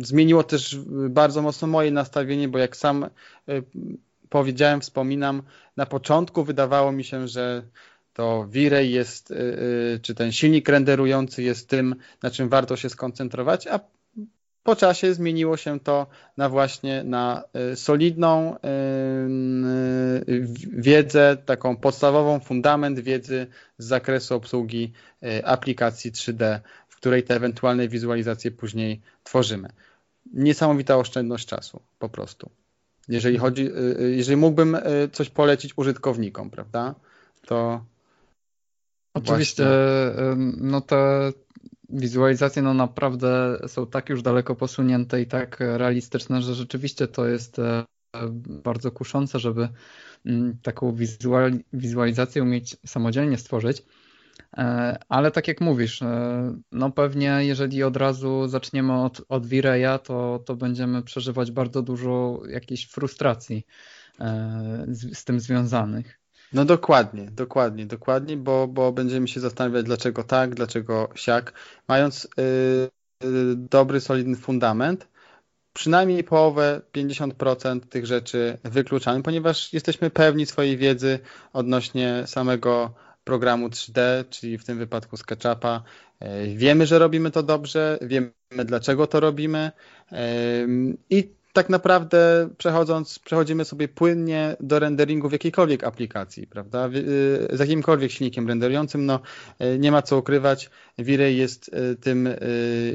[0.01, 0.77] y, zmieniło też
[1.11, 3.63] bardzo mocno moje nastawienie, bo jak sam y,
[4.29, 5.43] powiedziałem, wspominam,
[5.77, 7.63] na początku wydawało mi się, że
[8.13, 12.89] to V-Ray jest, y, y, czy ten silnik renderujący jest tym, na czym warto się
[12.89, 13.81] skoncentrować, a
[14.63, 18.57] po czasie zmieniło się to na właśnie na y, solidną
[20.73, 23.47] wiedzę, taką podstawową fundament wiedzy
[23.79, 24.93] z zakresu obsługi
[25.45, 29.69] aplikacji 3D, w której te ewentualne wizualizacje później tworzymy.
[30.33, 32.51] Niesamowita oszczędność czasu, po prostu.
[33.09, 34.81] Jeżeli chodzi, y, y, jeżeli mógłbym y,
[35.13, 36.95] coś polecić użytkownikom, prawda?
[37.47, 37.85] To
[39.15, 40.45] Oczywiście, właśnie.
[40.57, 41.33] no te
[41.93, 47.59] wizualizacje no naprawdę są tak już daleko posunięte i tak realistyczne, że rzeczywiście to jest
[47.59, 47.85] e,
[48.65, 49.69] bardzo kuszące, żeby
[50.27, 50.97] mm, taką
[51.73, 53.83] wizualizację umieć samodzielnie stworzyć.
[54.57, 59.99] E, ale tak jak mówisz, e, no pewnie jeżeli od razu zaczniemy od, od Vireya,
[60.05, 63.67] to, to będziemy przeżywać bardzo dużo jakiejś frustracji
[64.89, 66.22] z, z tym związanych.
[66.53, 71.53] No dokładnie, dokładnie, dokładnie, bo, bo będziemy się zastanawiać dlaczego tak, dlaczego siak.
[71.89, 75.09] Mając yy, dobry, solidny fundament,
[75.73, 81.19] przynajmniej połowę, 50% tych rzeczy wykluczamy, ponieważ jesteśmy pewni swojej wiedzy
[81.53, 85.83] odnośnie samego programu 3D, czyli w tym wypadku SketchUpa.
[86.23, 88.33] Y, wiemy, że robimy to dobrze, wiemy
[88.65, 89.73] dlaczego to robimy
[90.13, 90.17] y,
[91.11, 96.89] i tak naprawdę przechodząc, przechodzimy sobie płynnie do renderingu w jakiejkolwiek aplikacji, prawda?
[97.53, 99.21] Z jakimkolwiek silnikiem renderującym, no
[99.79, 102.39] nie ma co ukrywać, V-Ray jest y, tym y,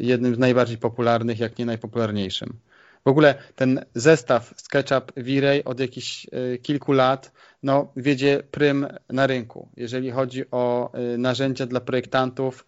[0.02, 2.60] jednym z najbardziej popularnych, jak nie najpopularniejszym.
[3.06, 7.32] W ogóle ten zestaw SketchUp V-Ray od jakichś y, kilku lat
[7.64, 9.70] no, wiedzie prym na rynku.
[9.78, 12.66] Jeżeli chodzi o narzędzia dla projektantów,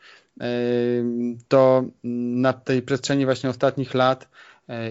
[1.48, 4.30] to na tej przestrzeni właśnie ostatnich lat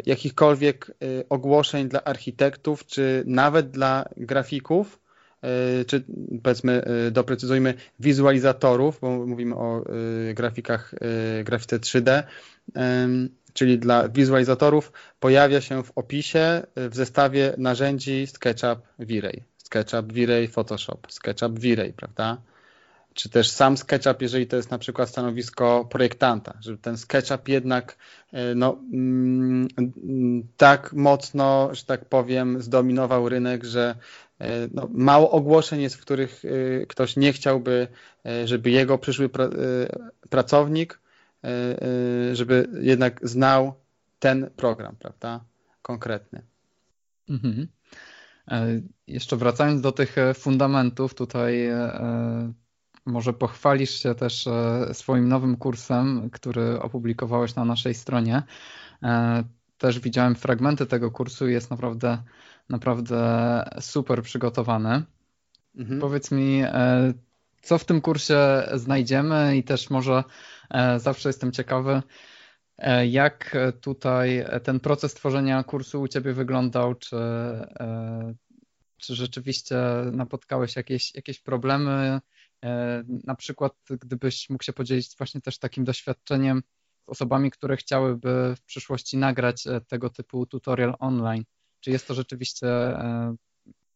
[0.06, 0.94] jakichkolwiek e,
[1.28, 5.00] ogłoszeń dla architektów, czy nawet dla grafików,
[5.42, 6.04] e, czy
[6.42, 9.84] powiedzmy, doprecyzujmy, wizualizatorów, bo mówimy o
[10.34, 10.94] grafikach,
[11.44, 12.22] grafice 3D,
[13.52, 19.42] czyli dla wizualizatorów pojawia się w opisie w zestawie narzędzi SketchUp V-Ray.
[19.58, 22.38] SketchUp V-Ray Photoshop, SketchUp V-Ray, prawda?
[23.14, 27.96] Czy też sam SketchUp, jeżeli to jest na przykład stanowisko projektanta, żeby ten SketchUp jednak
[28.32, 29.68] e, no, mm,
[30.56, 33.94] tak mocno, że tak powiem, zdominował rynek, że
[34.38, 37.88] e, no, mało ogłoszeń jest, w których e, ktoś nie chciałby,
[38.44, 39.30] żeby jego przyszły
[40.30, 41.00] pracownik,
[42.32, 43.74] żeby jednak znał
[44.18, 45.44] ten program, prawda,
[45.82, 46.42] konkretny.
[47.28, 47.68] Mhm.
[49.06, 51.68] Jeszcze wracając do tych fundamentów, tutaj
[53.08, 58.42] może pochwalisz się też e, swoim nowym kursem, który opublikowałeś na naszej stronie.
[59.02, 59.44] E,
[59.78, 62.18] też widziałem fragmenty tego kursu i jest naprawdę,
[62.68, 65.02] naprawdę super przygotowany.
[65.76, 66.00] Mhm.
[66.00, 67.12] Powiedz mi, e,
[67.62, 70.24] co w tym kursie znajdziemy i też może
[70.96, 72.02] zawsze jestem ciekawy,
[73.08, 76.94] jak tutaj ten proces tworzenia kursu u Ciebie wyglądał?
[76.94, 77.16] Czy,
[78.96, 79.76] czy rzeczywiście
[80.12, 82.20] napotkałeś jakieś, jakieś problemy?
[82.64, 86.62] E, na przykład, gdybyś mógł się podzielić właśnie też takim doświadczeniem
[87.06, 91.44] z osobami, które chciałyby w przyszłości nagrać e, tego typu tutorial online.
[91.80, 93.34] Czy jest to rzeczywiście e,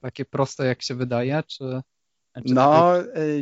[0.01, 1.83] takie proste, jak się wydaje, czy...
[2.45, 2.93] no,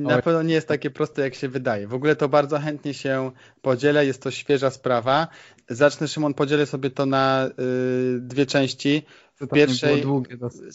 [0.00, 1.88] na pewno nie jest takie proste, jak się wydaje.
[1.88, 3.30] W ogóle to bardzo chętnie się
[3.62, 5.28] podzielę, jest to świeża sprawa.
[5.68, 9.02] Zacznę, Szymon, podzielę sobie to na y, dwie części.
[9.40, 10.04] W pierwszej,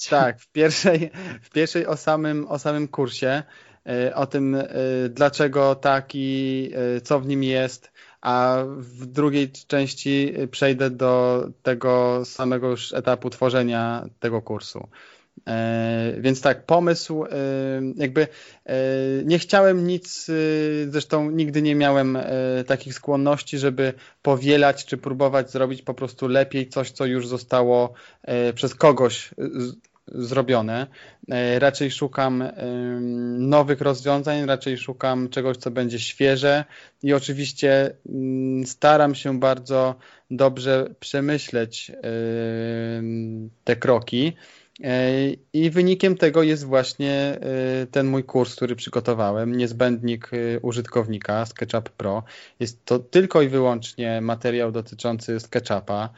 [0.09, 3.43] tak, w pierwszej, w pierwszej o samym, o samym kursie.
[3.89, 4.67] E, o tym, e,
[5.09, 12.69] dlaczego taki, e, co w nim jest, a w drugiej części przejdę do tego samego
[12.69, 14.87] już etapu tworzenia tego kursu.
[16.17, 17.25] Więc tak, pomysł,
[17.95, 18.27] jakby
[19.25, 20.31] nie chciałem nic,
[20.87, 22.17] zresztą nigdy nie miałem
[22.67, 27.93] takich skłonności, żeby powielać czy próbować zrobić po prostu lepiej coś, co już zostało
[28.55, 29.29] przez kogoś
[30.07, 30.87] zrobione.
[31.31, 32.43] E, raczej szukam
[33.37, 36.65] nowych rozwiązań, raczej szukam czegoś, co będzie świeże
[37.03, 39.95] i oczywiście mm, staram się bardzo
[40.31, 41.91] dobrze przemyśleć
[43.63, 44.33] te kroki.
[44.83, 45.11] E,
[45.53, 52.23] I wynikiem tego jest właśnie e, ten mój kurs, który przygotowałem, niezbędnik użytkownika SketchUp Pro.
[52.59, 56.09] Jest to tylko i wyłącznie materiał dotyczący SketchUpa.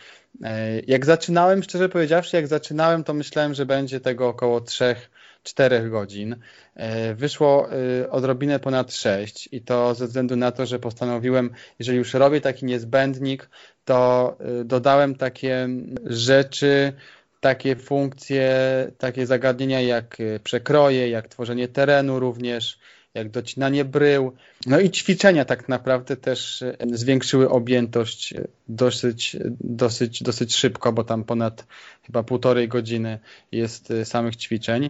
[0.44, 6.36] E, jak zaczynałem, szczerze powiedziawszy, jak zaczynałem, to myślałem, że będzie tego około 3-4 godzin.
[6.76, 11.98] E, wyszło e, odrobinę ponad 6 i to ze względu na to, że postanowiłem, jeżeli
[11.98, 13.50] już robię taki niezbędnik,
[13.86, 15.70] to dodałem takie
[16.06, 16.94] rzeczy,
[17.40, 18.52] takie funkcje,
[18.98, 22.80] takie zagadnienia jak przekroje, jak tworzenie terenu również,
[23.14, 24.34] jak docinanie brył.
[24.66, 31.04] No i ćwiczenia tak naprawdę też e, zwiększyły objętość e, dosyć, dosyć, dosyć szybko, bo
[31.04, 31.66] tam ponad
[32.04, 33.20] chyba półtorej godziny
[33.52, 34.90] jest samych ćwiczeń.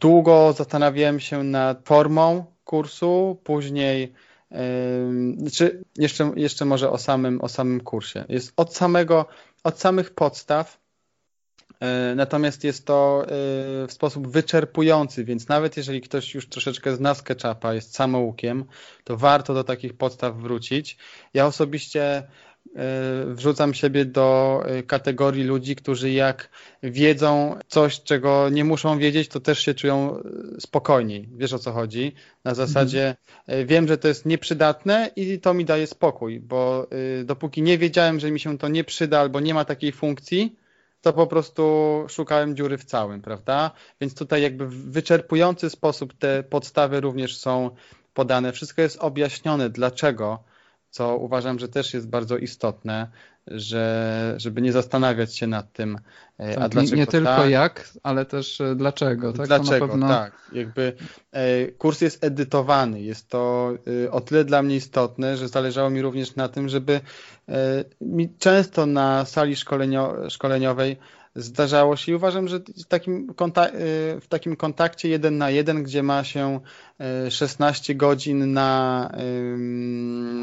[0.00, 4.12] Długo zastanawiałem się nad formą kursu, później
[4.52, 8.24] czy znaczy jeszcze, jeszcze może o samym, o samym kursie.
[8.28, 9.26] Jest od samego,
[9.64, 10.81] od samych podstaw
[12.16, 13.26] Natomiast jest to
[13.88, 18.64] w sposób wyczerpujący, więc nawet jeżeli ktoś już troszeczkę zna SketchUpa, jest samoukiem,
[19.04, 20.96] to warto do takich podstaw wrócić.
[21.34, 22.22] Ja osobiście
[22.76, 26.48] E, wrzucam siebie do e, kategorii ludzi, którzy jak
[26.82, 30.20] wiedzą coś, czego nie muszą wiedzieć, to też się czują e,
[30.60, 31.28] spokojniej.
[31.36, 32.12] Wiesz o co chodzi?
[32.44, 33.16] Na zasadzie
[33.46, 33.66] mhm.
[33.66, 36.86] wiem, że to jest nieprzydatne i to mi daje spokój, bo
[37.24, 40.56] dopóki nie wiedziałem, że mi się to nie przyda albo nie ma takiej funkcji,
[41.02, 41.64] to po prostu
[42.08, 43.70] szukałem dziury w całym, prawda?
[44.00, 47.70] Więc tutaj jakby w wyczerpujący sposób te podstawy również są
[48.14, 48.52] podane.
[48.52, 50.44] Wszystko jest objaśnione, dlaczego
[50.90, 53.10] co uważam, że też jest bardzo istotne,
[53.46, 55.98] że, żeby nie zastanawiać się nad tym,
[56.38, 59.32] e, tak, a dlaczego nie, nie tylko tak, jak, ale też e, dlaczego.
[59.32, 59.46] Tak?
[59.46, 60.08] Dlaczego, pewno...
[60.08, 60.32] tak.
[60.52, 60.92] Jakby
[61.32, 63.00] e, kurs jest edytowany.
[63.00, 63.72] Jest to
[64.10, 67.00] o tyle dla mnie istotne, że zależało mi również na tym, żeby
[68.00, 70.96] mi często na sali szkolenio szkoleniowej
[71.34, 73.34] zdarzało się i uważam, że takim,
[74.20, 76.60] w takim kontakcie jeden na jeden, gdzie ma się
[77.30, 79.10] 16 godzin na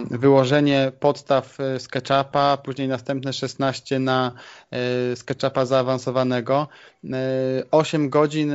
[0.09, 4.31] wyłożenie podstaw e, SketchUpa, później następne 16 na
[4.71, 6.67] e, SketchUpa zaawansowanego,
[7.71, 8.53] 8 e, godzin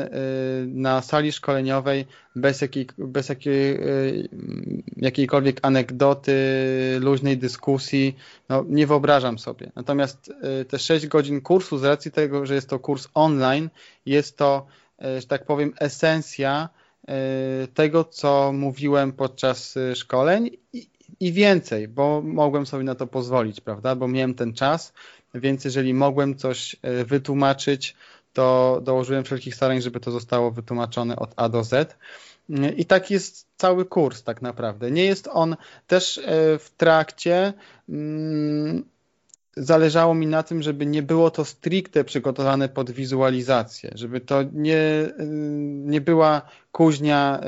[0.67, 3.79] na sali szkoleniowej bez, jakiej, bez jakiej,
[4.97, 6.35] jakiejkolwiek anegdoty,
[7.01, 8.17] luźnej dyskusji,
[8.49, 9.73] no, nie wyobrażam sobie.
[9.77, 10.33] Natomiast
[10.69, 13.69] te 6 godzin kursu, z racji tego, że jest to kurs online,
[14.07, 14.67] jest to,
[14.99, 16.84] że tak powiem, esencja E,
[17.75, 20.89] tego, co mówiłem podczas e, szkoleń i,
[21.21, 23.97] i więcej, bo mogłem sobie na to pozwolić, prawda?
[23.97, 24.93] Bo miałem ten czas,
[25.35, 27.97] więc jeżeli mogłem coś e, wytłumaczyć,
[28.33, 31.97] to dołożyłem wszelkich starań, żeby to zostało wytłumaczone od A do Z.
[32.77, 34.91] I tak jest cały kurs tak naprawdę.
[34.91, 36.21] Nie jest on też
[36.59, 37.53] w trakcie
[37.89, 38.85] mm,
[39.57, 44.77] zależało mi na tym, żeby nie było to stricte przygotowane pod wizualizację, żeby to nie,
[44.77, 45.13] y,
[45.85, 47.41] nie była kuźnia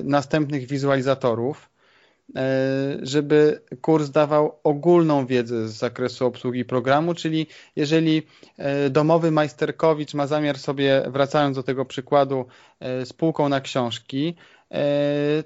[0.00, 1.70] y, następnych wizualizatorów,
[2.28, 2.32] y,
[3.02, 8.22] żeby kurs dawał ogólną wiedzę z zakresu obsługi programu, czyli jeżeli
[8.90, 12.46] domowy majsterkowicz ma zamiar sobie, wracając do tego przykładu,
[13.04, 14.34] spółką na książki,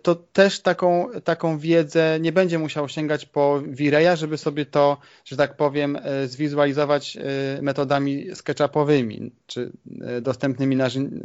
[0.03, 5.37] to też taką, taką wiedzę nie będzie musiał sięgać po Vireya, żeby sobie to, że
[5.37, 9.73] tak powiem, e, zwizualizować e, metodami SketchUpowymi, czy
[10.23, 10.77] dostępnymi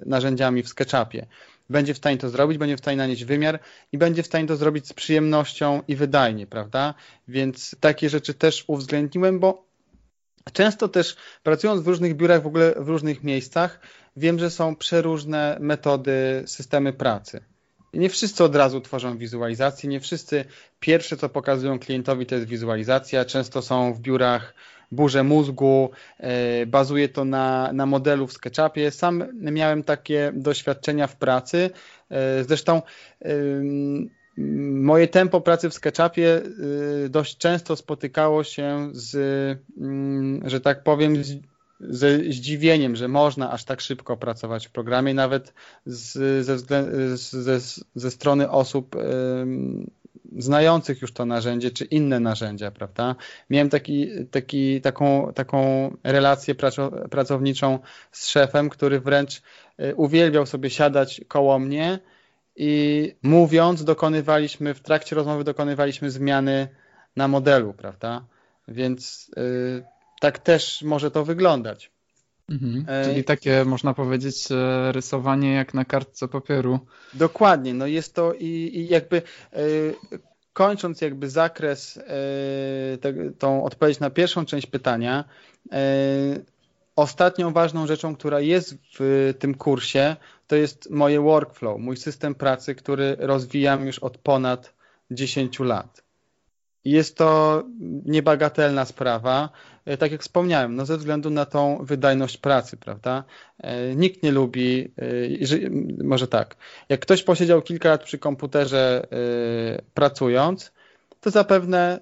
[0.05, 1.25] narzędziami w SketchUpie.
[1.69, 3.59] Będzie w stanie to zrobić, będzie w stanie nanieść wymiar
[3.91, 6.93] i będzie w stanie to zrobić z przyjemnością i wydajnie, prawda?
[7.27, 9.67] Więc takie rzeczy też uwzględniłem, bo
[10.53, 13.79] często też pracując w różnych biurach, w ogóle w różnych miejscach,
[14.17, 17.41] wiem, że są przeróżne metody, systemy pracy.
[17.93, 20.45] Nie wszyscy od razu tworzą wizualizację, nie wszyscy
[20.79, 23.25] pierwsze, co pokazują klientowi, to jest wizualizacja.
[23.25, 24.53] Często są w biurach
[24.91, 28.91] burze mózgu, e, bazuje to na, na modelu w SketchUpie.
[28.91, 31.69] Sam miałem takie doświadczenia w pracy.
[32.09, 32.81] E, zresztą
[34.71, 36.41] moje tempo pracy w SketchUpie
[37.05, 39.15] e, dość często spotykało się z,
[39.77, 41.35] mm, że tak powiem, z
[41.79, 45.53] ze zdziwieniem, że można aż tak szybko pracować w programie, nawet
[45.85, 46.57] z, ze,
[47.17, 47.59] ze,
[47.95, 48.99] ze strony osób y,
[50.37, 53.15] znających już to narzędzie, czy inne narzędzia, prawda?
[53.49, 56.55] Miałem taki, taki, taką, taką relację
[57.11, 57.79] pracowniczą
[58.11, 59.41] z szefem, który wręcz
[59.79, 61.99] y, uwielbiał sobie siadać koło mnie
[62.55, 66.67] i mówiąc, dokonywaliśmy, w trakcie rozmowy dokonywaliśmy zmiany
[67.15, 68.25] na modelu, prawda?
[68.67, 71.91] Więc y, tak też może to wyglądać.
[72.49, 72.85] Mhm.
[72.87, 76.79] E, Czyli takie, można powiedzieć, e, rysowanie jak na kartce papieru.
[77.13, 79.17] Dokładnie, no jest to i, i jakby
[79.53, 79.59] e,
[80.53, 81.99] kończąc jakby zakres,
[83.01, 85.23] te, tą odpowiedź na pierwszą część pytania,
[86.95, 90.15] ostatnią ważną rzeczą, która jest w tym kursie,
[90.47, 94.73] to jest moje workflow, mój system pracy, który rozwijam już od ponad
[95.11, 96.03] 10 lat.
[96.85, 97.63] Jest to
[98.05, 99.49] niebagatelna sprawa.
[99.87, 103.23] E, tak jak wspomniałem, no ze względu na tą wydajność pracy, prawda?
[103.57, 106.55] E, nikt nie lubi, e, może tak,
[106.89, 109.07] jak ktoś posiedział kilka lat przy komputerze
[109.93, 110.71] pracując,
[111.21, 111.99] to zapewne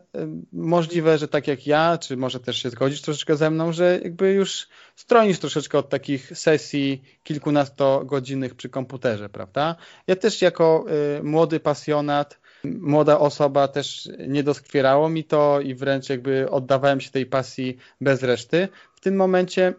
[0.53, 4.33] możliwe, że tak jak ja, czy może też się zgodzisz troszeczkę ze mną, że jakby
[4.33, 9.75] już stronisz troszeczkę od takich sesji kilkunastogodzinnych przy komputerze, prawda?
[10.07, 10.85] Ja też jako
[11.23, 17.25] młody pasjonat młoda osoba też nie doskwierało mi to i wręcz jakby oddawałem się tej
[17.25, 18.67] pasji bez reszty.
[18.95, 19.73] W tym momencie,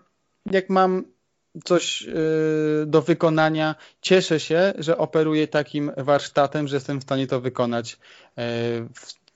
[0.51, 1.05] jak mam
[1.65, 7.41] coś y, do wykonania, cieszę się, że operuję takim warsztatem, że jestem w stanie to
[7.41, 7.99] wykonać
[8.39, 8.43] y,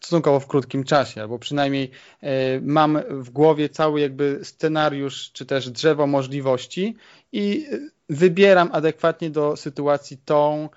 [0.01, 1.91] stosunkowo w krótkim czasie, albo przynajmniej
[2.62, 6.97] mam w głowie cały jakby scenariusz, czy też drzewo możliwości
[7.32, 7.66] i
[8.09, 10.68] wybieram adekwatnie do sytuacji tą,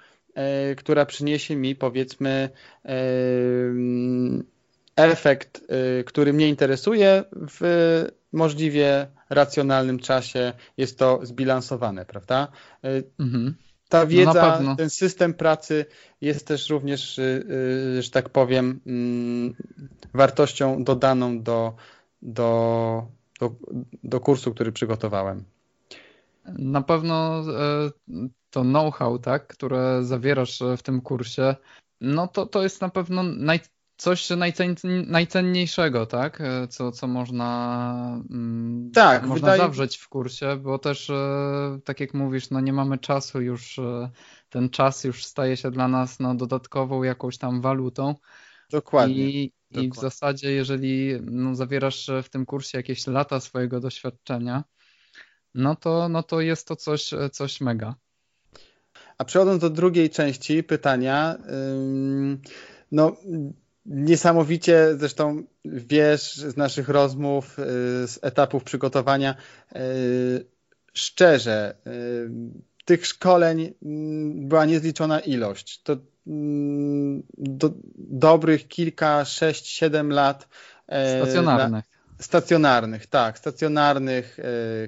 [0.77, 2.49] która przyniesie mi powiedzmy
[4.95, 5.67] efekt,
[6.05, 7.61] który mnie interesuje w
[8.33, 12.47] możliwie racjonalnym czasie jest to zbilansowane, prawda?
[13.19, 13.55] Mhm.
[13.89, 15.85] Ta no wiedza, no ten system pracy
[16.21, 17.19] jest też również,
[17.99, 19.55] że tak powiem, mm,
[20.13, 21.75] wartością dodaną do,
[22.21, 23.07] do,
[23.39, 23.55] do,
[24.03, 25.43] do kursu, który przygotowałem.
[26.45, 27.91] Na pewno e,
[28.53, 31.55] to know-how, tak, które zawierasz w tym kursie,
[32.01, 33.59] no to, to jest na pewno naj,
[33.97, 34.75] coś najcen,
[35.07, 36.41] najcenniejszego, tak?
[36.41, 39.61] E, co, co można, mm, tak, można wydaje...
[39.61, 44.09] zawrzeć w kursie, bo też e, tak jak mówisz, no nie mamy czasu już, e,
[44.49, 48.15] ten czas już staje się dla nas no, dodatkową jakąś tam walutą.
[48.71, 49.29] Dokładnie.
[49.29, 49.87] I, Dokładnie.
[49.87, 54.63] i w zasadzie, jeżeli no, zawierasz w tym kursie jakieś lata swojego doświadczenia,
[55.55, 57.95] no to, no to jest to coś, coś mega.
[59.17, 61.37] A przechodząc do drugiej części pytania,
[62.91, 63.15] no
[63.85, 67.63] Niesamowicie, zresztą wiesz z naszych rozmów, y,
[68.07, 69.35] z etapów przygotowania,
[69.75, 70.45] y,
[70.93, 72.29] szczerze, y,
[72.85, 75.81] tych szkoleń mm, była niezliczona ilość.
[75.83, 75.97] To
[76.27, 80.47] mm, do, dobrych kilka, sześć, siedem lat.
[80.87, 81.85] E, stacjonarnych.
[82.23, 83.37] Stacjonarnych, tak.
[83.37, 84.37] Stacjonarnych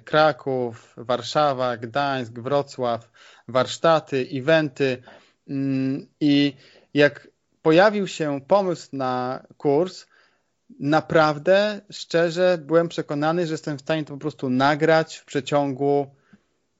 [0.04, 3.12] Kraków, Warszawa, Gdańsk, Wrocław,
[3.48, 5.04] warsztaty, eventy.
[5.48, 6.54] Mm, I
[6.94, 7.28] jak
[7.62, 10.06] pojawił się pomysł na kurs,
[10.80, 16.08] naprawdę, szczerze, byłem przekonany, że jestem w stanie to po prostu nagrać w przeciągu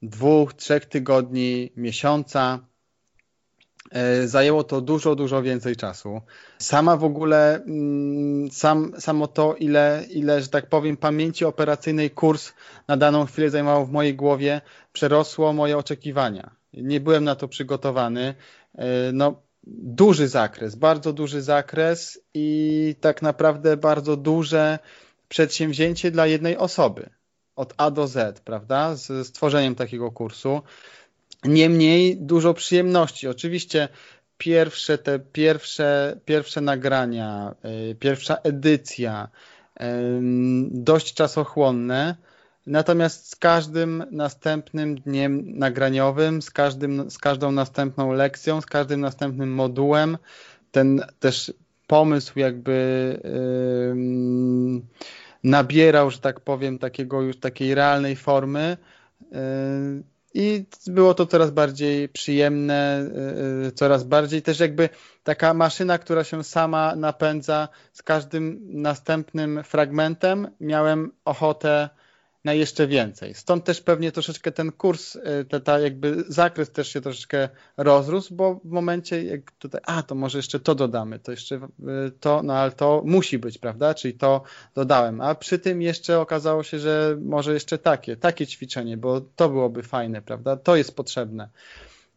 [0.02, 2.58] dwóch, trzech tygodni, miesiąca.
[3.90, 6.20] E, zajęło to dużo, dużo więcej czasu.
[6.58, 12.52] Sama w ogóle, mm, sam, samo to, ile, ile, że tak powiem, pamięci operacyjnej kurs
[12.88, 14.60] na daną chwilę zajmował w mojej głowie,
[14.92, 16.50] przerosło moje oczekiwania.
[16.72, 18.34] Nie byłem na to przygotowany.
[18.74, 24.78] E, no, duży zakres, bardzo duży zakres i tak naprawdę bardzo duże
[25.28, 27.10] przedsięwzięcie dla jednej osoby.
[27.56, 28.96] Od A do Z, prawda?
[28.96, 30.62] Z stworzeniem takiego kursu.
[31.44, 33.28] Niemniej dużo przyjemności.
[33.28, 33.88] Oczywiście
[34.38, 37.54] pierwsze te pierwsze, pierwsze nagrania,
[37.90, 39.28] y, pierwsza edycja,
[40.70, 42.16] dość czasochłonne,
[42.66, 49.54] Natomiast z każdym następnym dniem nagraniowym, z, każdym, z każdą następną lekcją, z każdym następnym
[49.54, 50.18] modułem,
[50.70, 51.52] ten też
[51.86, 54.82] pomysł jakby yy,
[55.44, 58.76] nabierał, że tak powiem, takiego już takiej realnej formy.
[60.38, 63.10] I było to coraz bardziej przyjemne,
[63.62, 64.88] yy, coraz bardziej też jakby
[65.22, 70.48] taka maszyna, która się sama napędza z każdym następnym fragmentem.
[70.60, 71.88] Miałem ochotę
[72.46, 73.34] na jeszcze więcej.
[73.34, 78.34] Stąd też pewnie troszeczkę ten kurs, y, ta, ta jakby zakres też się troszeczkę rozrósł,
[78.34, 81.60] bo w momencie jak tutaj, a to może jeszcze to dodamy, to jeszcze y,
[82.20, 83.94] to, no ale to musi być, prawda?
[83.94, 84.42] Czyli to
[84.74, 85.20] dodałem.
[85.20, 89.82] A przy tym jeszcze okazało się, że może jeszcze takie, takie ćwiczenie, bo to byłoby
[89.82, 90.56] fajne, prawda?
[90.56, 91.48] To jest potrzebne.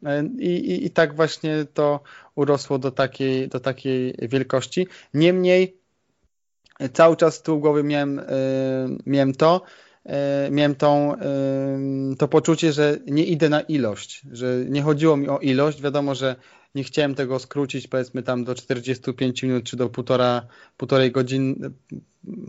[0.03, 0.07] Y,
[0.39, 1.99] I, i, i tak właśnie to
[2.36, 4.88] urosło do takiej, do takiej wielkości.
[5.13, 5.80] Niemniej
[6.93, 8.21] cały czas z tyłu głowy miałem,
[9.05, 9.88] miałem to, E,
[10.51, 11.15] miałem tą,
[12.17, 15.81] to poczucie, że nie idę na ilość, że nie chodziło mi o ilość.
[15.81, 16.35] Wiadomo, że
[16.75, 20.47] nie chciałem tego skrócić powiedzmy tam do 45 minut czy do półtora,
[20.77, 21.73] półtorej, godzin,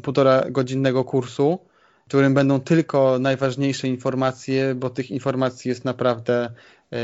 [0.03, 1.59] półtora godzinnego kursu,
[2.05, 6.51] w którym będą tylko najważniejsze informacje, bo tych informacji jest naprawdę,
[6.93, 6.99] e,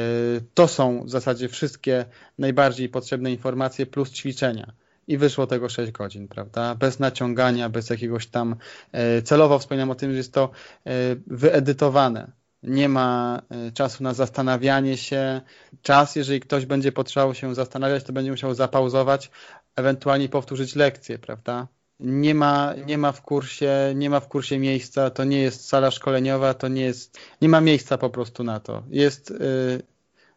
[0.54, 2.04] to są w zasadzie wszystkie
[2.38, 4.72] najbardziej potrzebne informacje plus ćwiczenia
[5.06, 6.74] i wyszło tego 6 godzin, prawda?
[6.74, 8.56] Bez naciągania, bez jakiegoś tam
[8.92, 10.50] e, celowo wspominam o tym, że jest to
[10.86, 10.90] e,
[11.26, 12.32] wyedytowane.
[12.62, 15.40] Nie ma e, czasu na zastanawianie się.
[15.82, 19.30] Czas, jeżeli ktoś będzie potrzebował się zastanawiać, to będzie musiał zapauzować,
[19.76, 21.68] ewentualnie powtórzyć lekcję, prawda?
[22.00, 25.90] Nie ma, nie ma w kursie, nie ma w kursie miejsca, to nie jest sala
[25.90, 28.82] szkoleniowa, to nie jest, nie ma miejsca po prostu na to.
[28.90, 29.32] Jest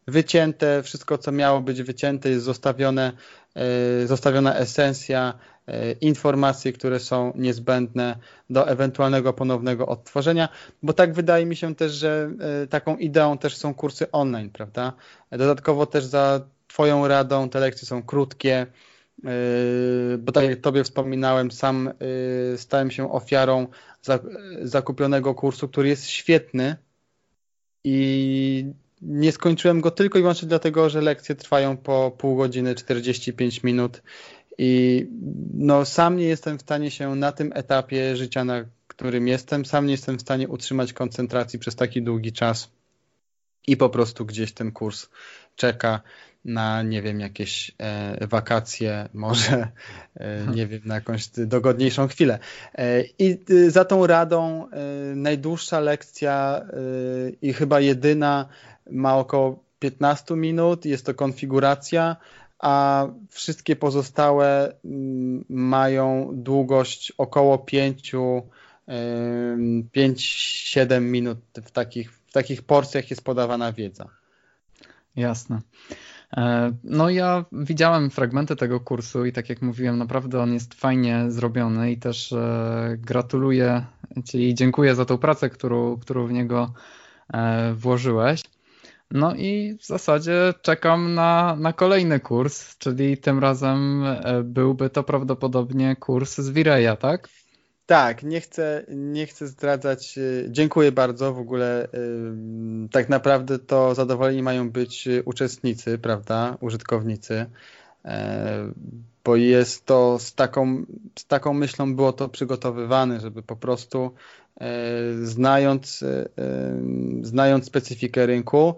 [0.10, 3.12] wycięte, wszystko co miało być wycięte jest zostawione
[3.55, 5.34] E, zostawiona esencja,
[5.68, 8.16] e, informacje, które są niezbędne
[8.49, 10.49] do ewentualnego ponownego odtworzenia,
[10.84, 12.32] bo tak wydaje mi się też, że
[12.64, 14.93] e, taką ideą też są kursy online, prawda?
[15.32, 18.68] Dodatkowo też za Twoją radą te lekcje są krótkie,
[20.20, 21.91] bo tak jak Tobie wspominałem, sam
[22.55, 23.68] stałem się ofiarą
[24.62, 26.76] zakupionego kursu, który jest świetny
[27.84, 33.64] i nie skończyłem go tylko i wyłącznie dlatego, że lekcje trwają po pół godziny, 45
[33.64, 34.02] minut
[34.58, 35.06] I
[35.54, 39.86] no, sam nie jestem w stanie się na tym etapie życia, na którym jestem, sam
[39.86, 42.72] nie jestem w stanie utrzymać koncentracji przez taki długi czas
[43.68, 45.10] i po prostu gdzieś ten kurs
[45.56, 46.02] czeka
[46.46, 49.68] na, nie wiem, jakieś e, wakacje, może,
[50.16, 52.40] e, nie wiem, na jakąś dogodniejszą chwilę.
[52.76, 54.68] E, I y, za tą radą
[55.16, 56.62] najdłuższa lekcja
[57.42, 58.50] i chyba jedyna
[58.92, 62.16] ma około 15 minut, jest to konfiguracja,
[62.60, 68.12] a wszystkie pozostałe mm, mają długość około 5
[69.96, 74.10] 5-7 minut w takich, w takich porcjach jest podawana wiedza.
[75.16, 75.62] Jasne.
[76.38, 81.26] E, no ja widziałem fragmenty tego kursu i tak jak mówiłem, naprawdę on jest fajnie
[81.28, 83.86] zrobiony i też e, gratuluję
[84.26, 86.74] Ci i dziękuję za tą pracę, którą, którą w niego
[87.34, 88.42] e, włożyłeś.
[89.12, 94.04] No i w zasadzie czekam na, na kolejny kurs, czyli tym razem
[94.44, 97.30] byłby to prawdopodobnie kurs z Vireya, tak?
[97.90, 100.18] Tak, nie chcę, nie chcę zdradzać.
[100.18, 101.34] Y, dziękuję bardzo.
[101.34, 101.90] W ogóle y,
[102.92, 107.46] tak naprawdę to zadowoleni mają być y, uczestnicy, prawda, użytkownicy,
[108.06, 108.72] e,
[109.24, 110.86] bo jest to z taką,
[111.16, 114.12] z taką myślą było to przygotowywane, żeby po prostu
[114.62, 114.70] e,
[115.24, 116.30] znając, e,
[117.22, 118.74] znając specyfikę rynku,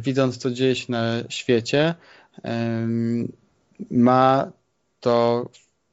[0.00, 1.94] widząc co dzieje się na świecie,
[3.90, 4.52] ma
[5.00, 5.48] to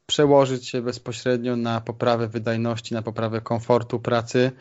[0.06, 4.52] przełożyć się bezpośrednio na poprawę wydajności, na poprawę komfortu pracy,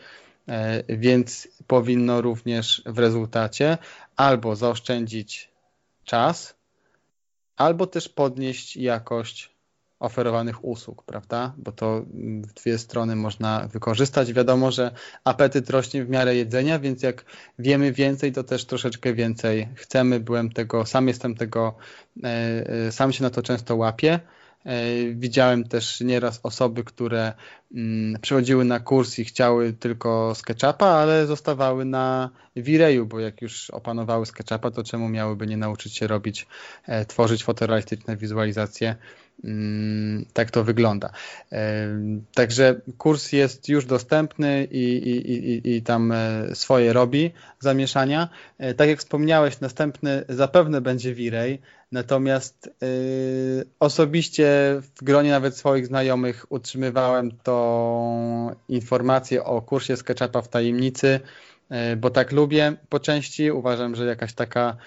[0.47, 3.77] e, więc powinno również w rezultacie
[4.15, 5.51] albo zaoszczędzić
[6.03, 6.55] czas,
[7.55, 9.55] albo też podnieść jakość
[9.99, 11.53] oferowanych usług, prawda?
[11.57, 12.05] Bo to
[12.41, 14.33] w dwie strony można wykorzystać.
[14.33, 14.91] Wiadomo, że
[15.23, 17.25] apetyt rośnie w miarę jedzenia, więc jak
[17.59, 20.19] wiemy więcej, to też troszeczkę więcej chcemy.
[20.19, 21.75] Byłem tego, sam jestem tego,
[22.23, 22.27] e,
[22.87, 24.19] e, sam się na to często łapię.
[24.65, 27.33] E, widziałem też nieraz osoby, które
[27.75, 33.69] mm, przychodziły na kurs i chciały tylko SketchUpa, ale zostawały na Vireju, bo jak już
[33.69, 36.47] opanowały SketchUpa, to czemu miałyby nie nauczyć się robić,
[36.85, 38.95] e, tworzyć fotorealistyczne wizualizacje
[40.33, 41.09] tak to wygląda.
[42.33, 48.29] Także kurs jest już dostępny i, i, i, i, tam e, swoje robi zamieszania.
[48.57, 51.61] E, tak jak wspomniałeś, następny zapewne będzie Virej,
[51.91, 52.87] natomiast e,
[53.79, 54.47] osobiście
[54.81, 61.19] w gronie nawet swoich znajomych utrzymywałem tą informację o kursie SketchUpa w tajemnicy,
[61.97, 63.51] bo tak lubię po części.
[63.51, 64.77] Uważam, że jakaś taka,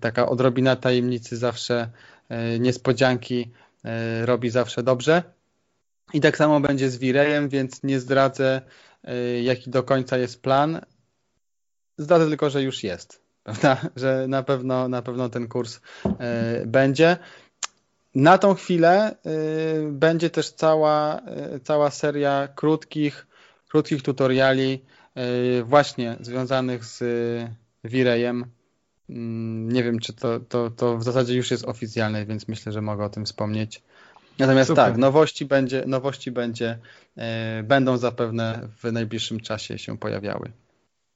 [0.00, 1.88] taka odrobina tajemnicy zawsze
[2.58, 3.63] niespodzianki E,
[4.24, 5.22] robi zawsze dobrze.
[6.12, 8.62] I tak samo będzie z Wirejem, więc nie zdradzę,
[9.04, 10.80] e, jaki do końca jest plan.
[11.98, 13.80] Zdradzę tylko, że już jest, prawda?
[13.96, 15.80] Że na pewno, na pewno ten kurs
[16.18, 17.16] e, będzie.
[18.14, 19.16] Na tą chwilę
[19.90, 21.20] będzie też cała,
[21.64, 23.26] cała seria krótkich,
[23.68, 24.84] krótkich tutoriali
[25.64, 27.04] właśnie związanych z
[27.84, 28.44] Wirejem
[29.08, 33.04] nie wiem, czy to, to, to w zasadzie już jest oficjalne, więc myślę, że mogę
[33.04, 33.82] o tym wspomnieć.
[34.38, 34.84] Natomiast Super.
[34.84, 36.78] tak, nowości będzie, nowości będzie,
[37.16, 40.52] e, będą zapewne w najbliższym czasie się pojawiały.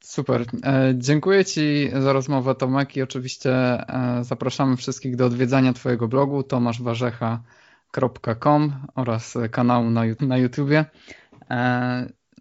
[0.00, 0.44] Super.
[0.64, 6.42] E, dziękuję Ci za rozmowę, Tomek, i oczywiście e, zapraszamy wszystkich do odwiedzania Twojego blogu
[6.42, 10.84] tomaszwarzecha.com oraz kanału na, na YouTubie.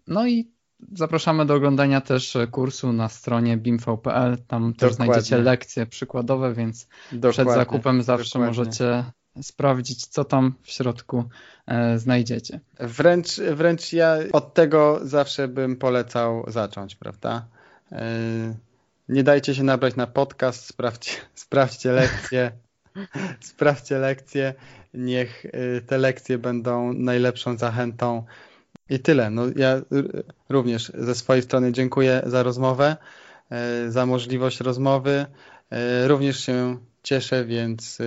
[0.06, 0.57] No i
[0.92, 4.36] Zapraszamy do oglądania też kursu na stronie bimv.pl.
[4.36, 4.74] Tam Dokładnie.
[4.74, 7.30] też znajdziecie lekcje przykładowe, więc Dokładnie.
[7.30, 8.58] przed zakupem zawsze Dokładnie.
[8.58, 9.04] możecie
[9.42, 11.24] sprawdzić, co tam w środku
[11.66, 12.60] e, znajdziecie.
[12.80, 17.46] Wręcz, wręcz ja od tego zawsze bym polecał zacząć, prawda?
[17.92, 18.04] E,
[19.08, 22.52] nie dajcie się nabrać na podcast, sprawdźcie, sprawdźcie lekcje.
[23.40, 24.54] sprawdźcie lekcje.
[24.94, 28.24] Niech e, te lekcje będą najlepszą zachętą
[28.90, 29.30] i tyle.
[29.30, 29.80] No, ja
[30.48, 32.96] również ze swojej strony dziękuję za rozmowę,
[33.50, 35.26] e, za możliwość rozmowy.
[35.70, 38.04] E, również się cieszę, więc e,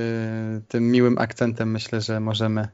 [0.67, 2.67] tym miłym akcentem myślę, że możemy,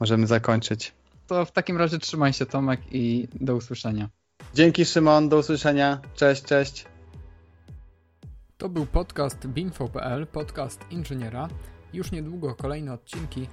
[0.00, 0.92] możemy zakończyć.
[1.26, 4.08] To w takim razie trzymaj się Tomek i do usłyszenia.
[4.54, 6.00] Dzięki Szymon, do usłyszenia.
[6.14, 6.86] Cześć, cześć.
[8.58, 11.48] To był podcast binfo.pl, podcast inżyniera.
[11.92, 13.48] Już niedługo kolejne odcinki,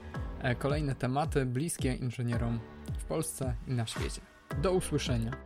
[0.53, 2.59] kolejne tematy bliskie inżynierom
[2.99, 4.21] w Polsce i na świecie.
[4.61, 5.44] Do usłyszenia.